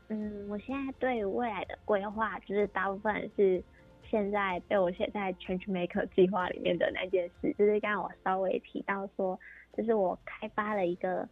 [0.10, 3.64] 嗯，我现在对未来的规划，就是大部分是
[4.10, 9.40] 现在被我写在 Change Maker 计划里面的那件事，就是刚刚我稍微提到说，
[9.78, 11.30] 就是我开发了一个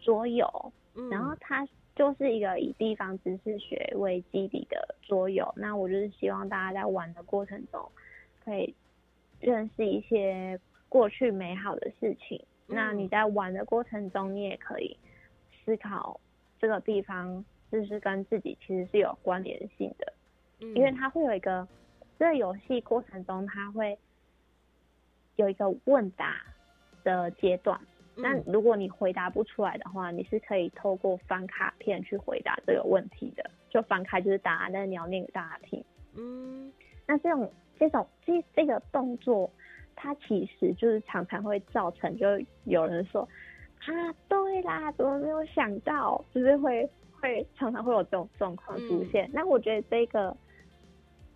[0.00, 5.50] 桌游，嗯，然后它就是一个以地方知识学为基底的桌游。
[5.56, 7.90] 那我就是希望大家在玩的过程中，
[8.44, 8.74] 可以
[9.38, 10.58] 认识一些
[10.88, 12.44] 过去美好的事情。
[12.66, 14.98] 那嗯你在玩的过程中，你也可以
[15.64, 16.20] 思考
[16.58, 20.12] 这个地方是不是跟自己其实是有关联性的，
[20.60, 21.66] 嗯因为它会有一个
[22.18, 23.98] 这个游戏过程中，它会
[25.36, 26.42] 有一个问答
[27.04, 27.78] 的阶段。
[28.14, 33.50] 那嗯如果你回答不出来的话，你是可以透过翻卡片去回答这个问题的。
[33.68, 35.84] 就翻开就是答案，但是你要念给大家听。
[36.16, 36.72] 嗯
[37.06, 39.50] 那这种这种这这个动作
[39.94, 42.26] 它其实就是常常会造成，就
[42.64, 43.28] 有人说
[43.80, 46.24] 啊，对啦，怎么没有想到？
[46.32, 46.88] 就是会
[47.26, 49.28] 会常常会有这种状况出现。
[49.32, 50.36] 那我觉得这个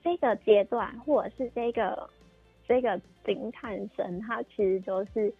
[0.02, 2.08] 这个阶段，或者是这个
[2.66, 5.32] 这个惊叹声，它其实就是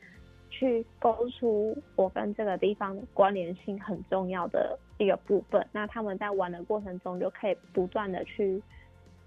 [0.50, 5.64] 去勾出我跟这个地方关联性很重要的一个部分。
[5.72, 8.62] 那他们在玩的过程中，就可以不断的去。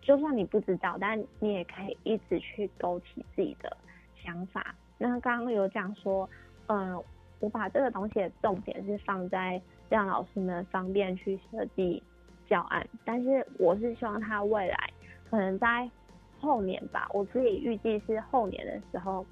[0.02, 3.76] 就算你不知道，但你也可以一直去勾起自己的
[4.22, 4.76] 想法。
[4.98, 6.30] 那刚刚有讲说，
[6.68, 7.02] 嗯，
[7.40, 9.62] 我把这个东西的重点是放在
[9.94, 12.02] 让老师们方便去设计
[12.50, 14.76] 教案，但是我是希望他未来
[15.30, 15.88] 可能在
[16.39, 19.24] 后年吧，我自己预计是后年的时候，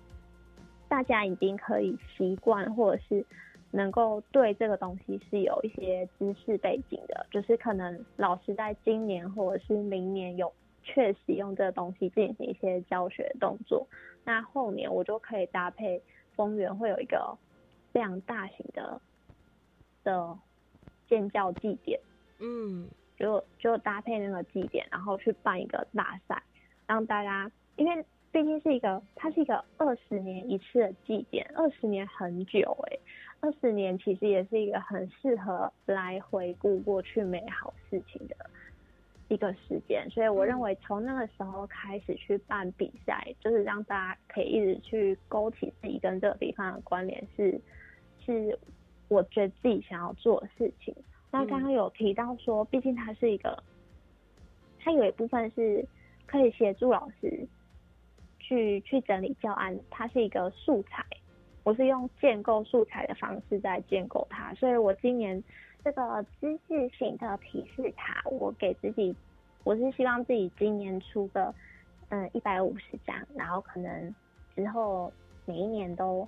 [0.87, 3.25] 大家已经可以习惯或者是
[3.71, 10.53] 能够对这个东西是有一些知识背景的，就是可能老师在今年或者是明年有。
[10.83, 13.87] 确实用这个东西进行一些教学动作，
[14.23, 16.01] 那后年我就可以搭配
[16.35, 17.37] 丰原会有一个
[17.91, 18.99] 非常大型的
[20.03, 20.35] 的
[21.11, 21.99] 建教祭典，
[22.39, 22.87] 嗯，
[23.17, 26.41] 就就搭配那个祭典，然后去办一个大赛，
[26.87, 32.97] 让大家，因为毕竟是一个，它是一个二十年一次的祭典，二十年很久哎，
[33.41, 38.35] 二十年其实也是一个很适合来回顾过去美好事情的。
[39.27, 47.61] 一个时间，所以我认为从那个时候开始去办比赛，就是让大家可以一直去勾起自己跟这个地方的关联，是
[48.25, 48.59] 是
[49.11, 50.95] 我觉得自己想要做的事情。
[51.29, 53.61] 那刚刚有提到说，毕竟它是一个，
[54.79, 55.85] 它有一部分是
[56.25, 57.47] 可以协助老师
[58.39, 61.05] 去去整理教案，它是一个素材，
[61.63, 65.43] 我是用建构素材的方式在建构它，所以我今年。
[65.83, 69.15] 这个知识型的提示卡，我给自己，
[69.63, 71.51] 我是希望自己今年出个
[72.09, 74.15] 嗯一百五十张，然后可能
[74.55, 75.11] 之后
[75.43, 76.27] 每一年都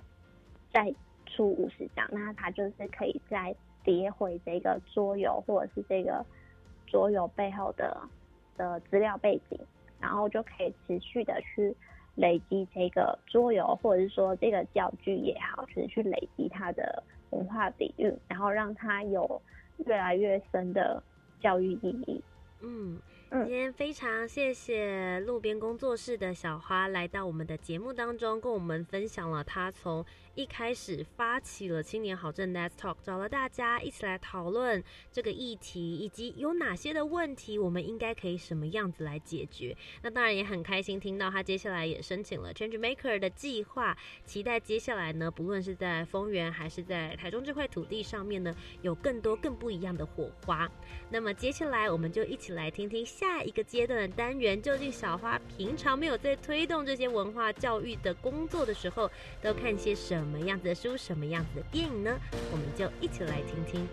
[0.72, 0.92] 再
[1.34, 6.24] 出五十张，那它就是可以再叠回这个桌游或者是这个
[6.86, 8.00] 桌游背后的
[8.56, 9.58] 的资料背景，
[10.00, 11.74] 然后就可以持续的去
[12.14, 17.02] 累积这个桌游或者是说这个教具也好，就是去累积它的。
[17.30, 19.42] 文化底蕴，然后让它有
[19.86, 21.02] 越来越深的
[21.40, 22.22] 教育意义。
[22.60, 22.96] 嗯。
[23.32, 30.04] 今天非常谢谢路边工作室的小花来到我们的节目当中，跟我们分享了她从
[30.34, 39.76] 一开始发起了青年好证 Net Talk，找了大家一起来讨论这个议题，以及有哪些的问题，我们应该可以什么样子来解决。
[40.02, 50.70] 那当然也很开心听到他接下来也申请了 Change Maker 的计划，期待接下来呢，不论是在丰原还是在台中这块土地上面呢，有更多更不一样的火花。
[51.10, 53.24] 那么接下来我们就一起来听听下。
[53.34, 59.10] 下一个阶段的单元，究竟小花平常没有在推动这些文化教育的工作的时候，
[59.42, 62.18] 都看些什么么样子的书、什么样子的电影呢？
[62.52, 63.86] 我们就一起来听听。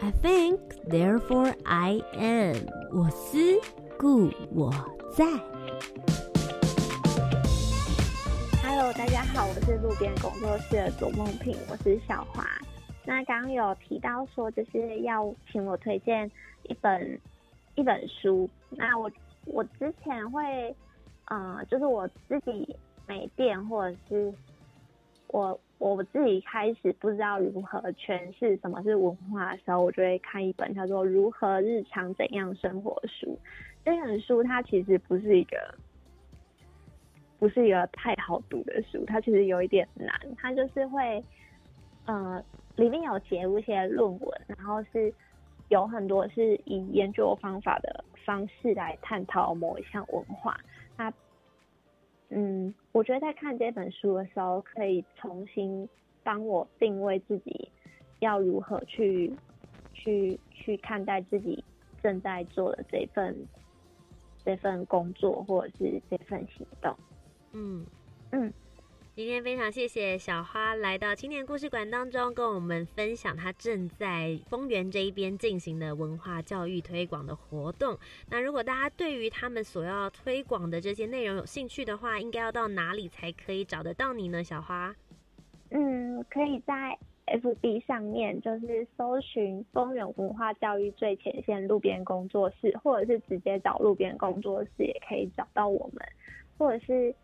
[0.00, 0.58] I think,
[0.88, 2.66] therefore I am.
[2.92, 3.58] 我思
[3.98, 4.70] 故我
[5.16, 5.24] 在。
[8.76, 12.44] Hello，大家好，我是路边工作室的左梦平，我是小华。
[13.04, 16.28] 那刚刚有提到说，就是要请我推荐
[16.64, 17.20] 一本
[17.76, 18.50] 一本书。
[18.70, 19.08] 那我
[19.44, 20.74] 我之前会，
[21.26, 24.34] 呃，就是我自己没电，或者是
[25.28, 25.56] 我。
[25.78, 33.38] 我自己开始不知道如何诠释什么是文化的时候，我就会看一本叫做《如何日常怎样生活》书。
[33.84, 35.74] 这本书它其实不是一个，
[37.44, 40.18] 不是一个太好读的书，它其实有一点难。
[40.38, 41.22] 它就是会，
[42.06, 42.42] 呃，
[42.76, 45.12] 里面有写一些论文，然后是
[45.68, 50.58] 有很多是以研究方法的方式来探讨某一项文化。
[50.96, 51.12] 那
[52.30, 55.86] 嗯，我觉得在看这本书的时候，可以重新
[56.22, 57.70] 帮我定位自己
[58.20, 59.30] 要如何去
[59.92, 61.62] 去去看待自己
[62.02, 63.36] 正在做的这份
[64.42, 66.96] 这份工作，或者是这份行动。
[67.54, 67.86] 嗯
[68.32, 68.52] 嗯。
[69.14, 77.96] 今天非常谢谢小花来到青年故事馆当中，跟我们分享她正在丰原这一边进行的文化教育推广的活动。
[78.28, 84.42] 那如果大家对于他们所要推广的这些内容有兴趣的话，应该要到哪里才可以找得到你呢？
[84.42, 84.92] 小花？
[85.70, 96.04] 嗯，可以在 FB 上面就是搜寻丰原文化教育最前线路边工作室，或者是直接找路边工作室也可以找到我们，
[96.58, 97.14] 或者是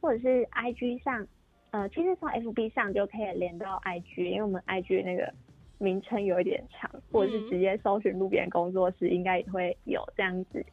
[0.00, 1.26] 或者是 IG 上，
[1.70, 5.32] 呃，其实从 FB 上就可以连到 IG，因为我们 IG 那个
[5.78, 10.64] 名称有一点长，或者是直接搜寻路边工作室，应该也会有这样子。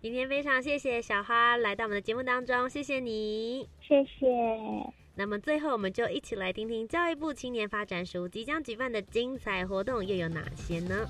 [0.00, 4.26] 今天非常谢谢小花来到我们的节目当中，谢谢你，谢谢。
[5.16, 11.06] 那么最后，我们就一起来听听教育部青年发展署即将举办的精彩活动又有哪些呢？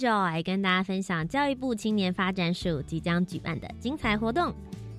[0.00, 4.54] I enjoy 跟大家分享教育部青年发展署即将举办的精彩活动。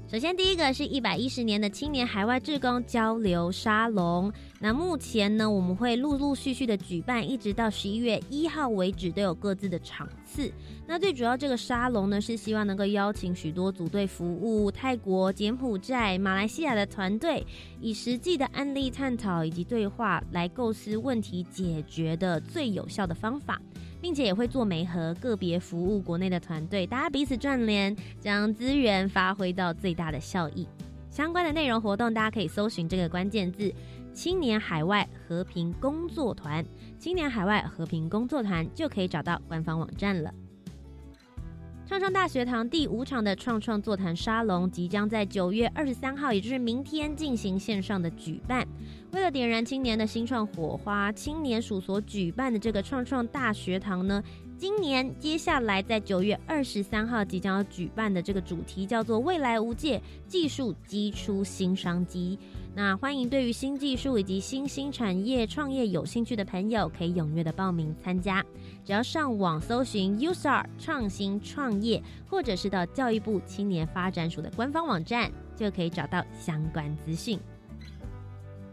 [0.07, 4.31] 首先，第一个是一百一十年的青年海外志工交流沙龙。
[4.59, 10.51] 那目前呢，我们会陆陆续续的举办，一直到十一月一号为止，都有各自的场次。
[10.85, 17.45] 那最主要这个沙龙呢，是希望能够邀请许多组队服务泰国、柬埔寨、马来西亚的团队，
[17.79, 23.61] 以实际的案例探讨以及对话来构思问题解决的最有效的方法。
[24.01, 30.67] 并且也会做媒和个别服务国内的团队，大家彼此串联，将资源发挥到最大的效益。
[31.09, 33.73] 相关的内容活动，大家可以搜寻这个关键字
[34.13, 36.65] “青年海外和平工作团”，
[36.97, 40.33] 青年海外和平工作团就可以找到官方网站了。
[41.91, 48.65] 创创大学堂第五场的创创座谈沙龙即将在九月二十三号，也就是明天进行线上的举办。
[49.11, 54.23] 为了点燃青年的新创火花，青年署所举办的这个创创大学堂呢，
[54.57, 62.39] 今年接下来在九月二十三号即将要举办的这个主题叫做“未来无界，技术激出新商机”。
[62.73, 68.41] 那欢迎对于新技术以及新兴产业创业有兴趣的朋友，可以踊跃的报名参加。
[68.85, 77.37] 只要上网搜寻 “USR 创新创业”，或者是到教育部青年发展署的官方网站，就可以找到相关资讯。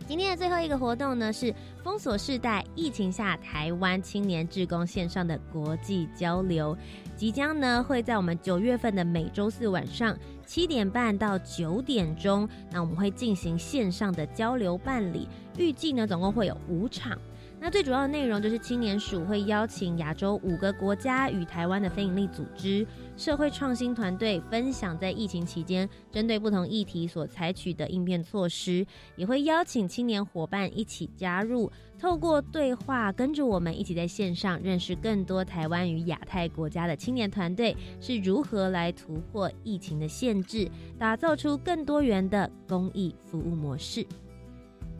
[0.06, 6.74] 今天的最后一个活动呢，是封锁世代疫情下台湾青年志工线上的国际交流，
[7.14, 10.16] 即将呢会在我们九月份的每周四晚上
[10.48, 15.28] 七点半到九点钟，那我们会进行线上的交流办理，
[15.58, 17.18] 预计呢总共会有五场。
[17.60, 22.86] 那最主要的内容就是青年署会邀请亚洲五个国家与台湾的非营利组织、
[23.16, 28.86] 社会创新团队分享在疫情期间针对不同议题所采取的应变措施，
[29.16, 44.06] 也会邀请青年伙伴一起加入，透过对话，跟着我们一起在线上认识更多台湾与亚太国家的青年团队是如何来突破疫情的限制，打造出更多元的公益服务模式。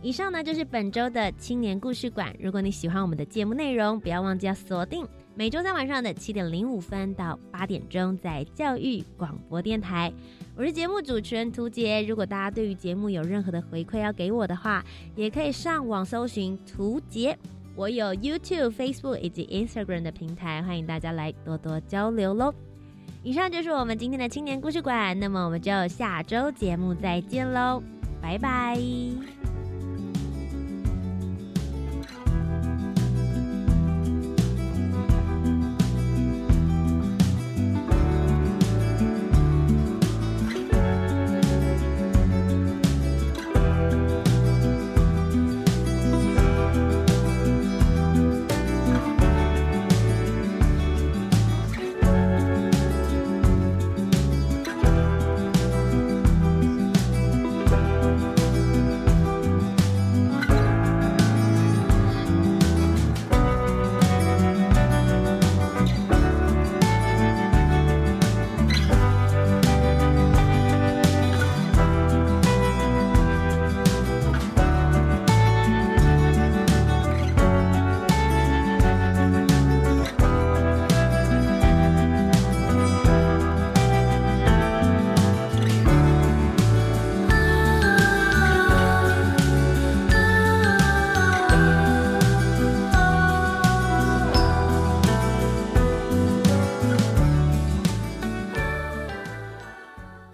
[0.03, 2.35] 以上呢就是本周的青年故事馆。
[2.39, 5.07] 如果你喜欢我们的节目内容，不要忘记要锁定
[5.39, 10.13] 每周三晚上的七点零五分到八点钟，在教育广播电台。
[10.57, 12.03] 我是节目主持人涂杰。
[12.03, 14.85] 如果大家对于节目有任何的回馈要给我的话，
[15.15, 17.39] 也可以上网搜寻涂杰。
[17.77, 22.53] 我有 YouTube、Facebook 以及 Instagram 的平台，欢迎大家来多多交流喽。
[23.23, 27.81] 以上就是我们今天的青年故事馆，那么我们就下周节目再见喽，
[28.21, 28.77] 拜拜。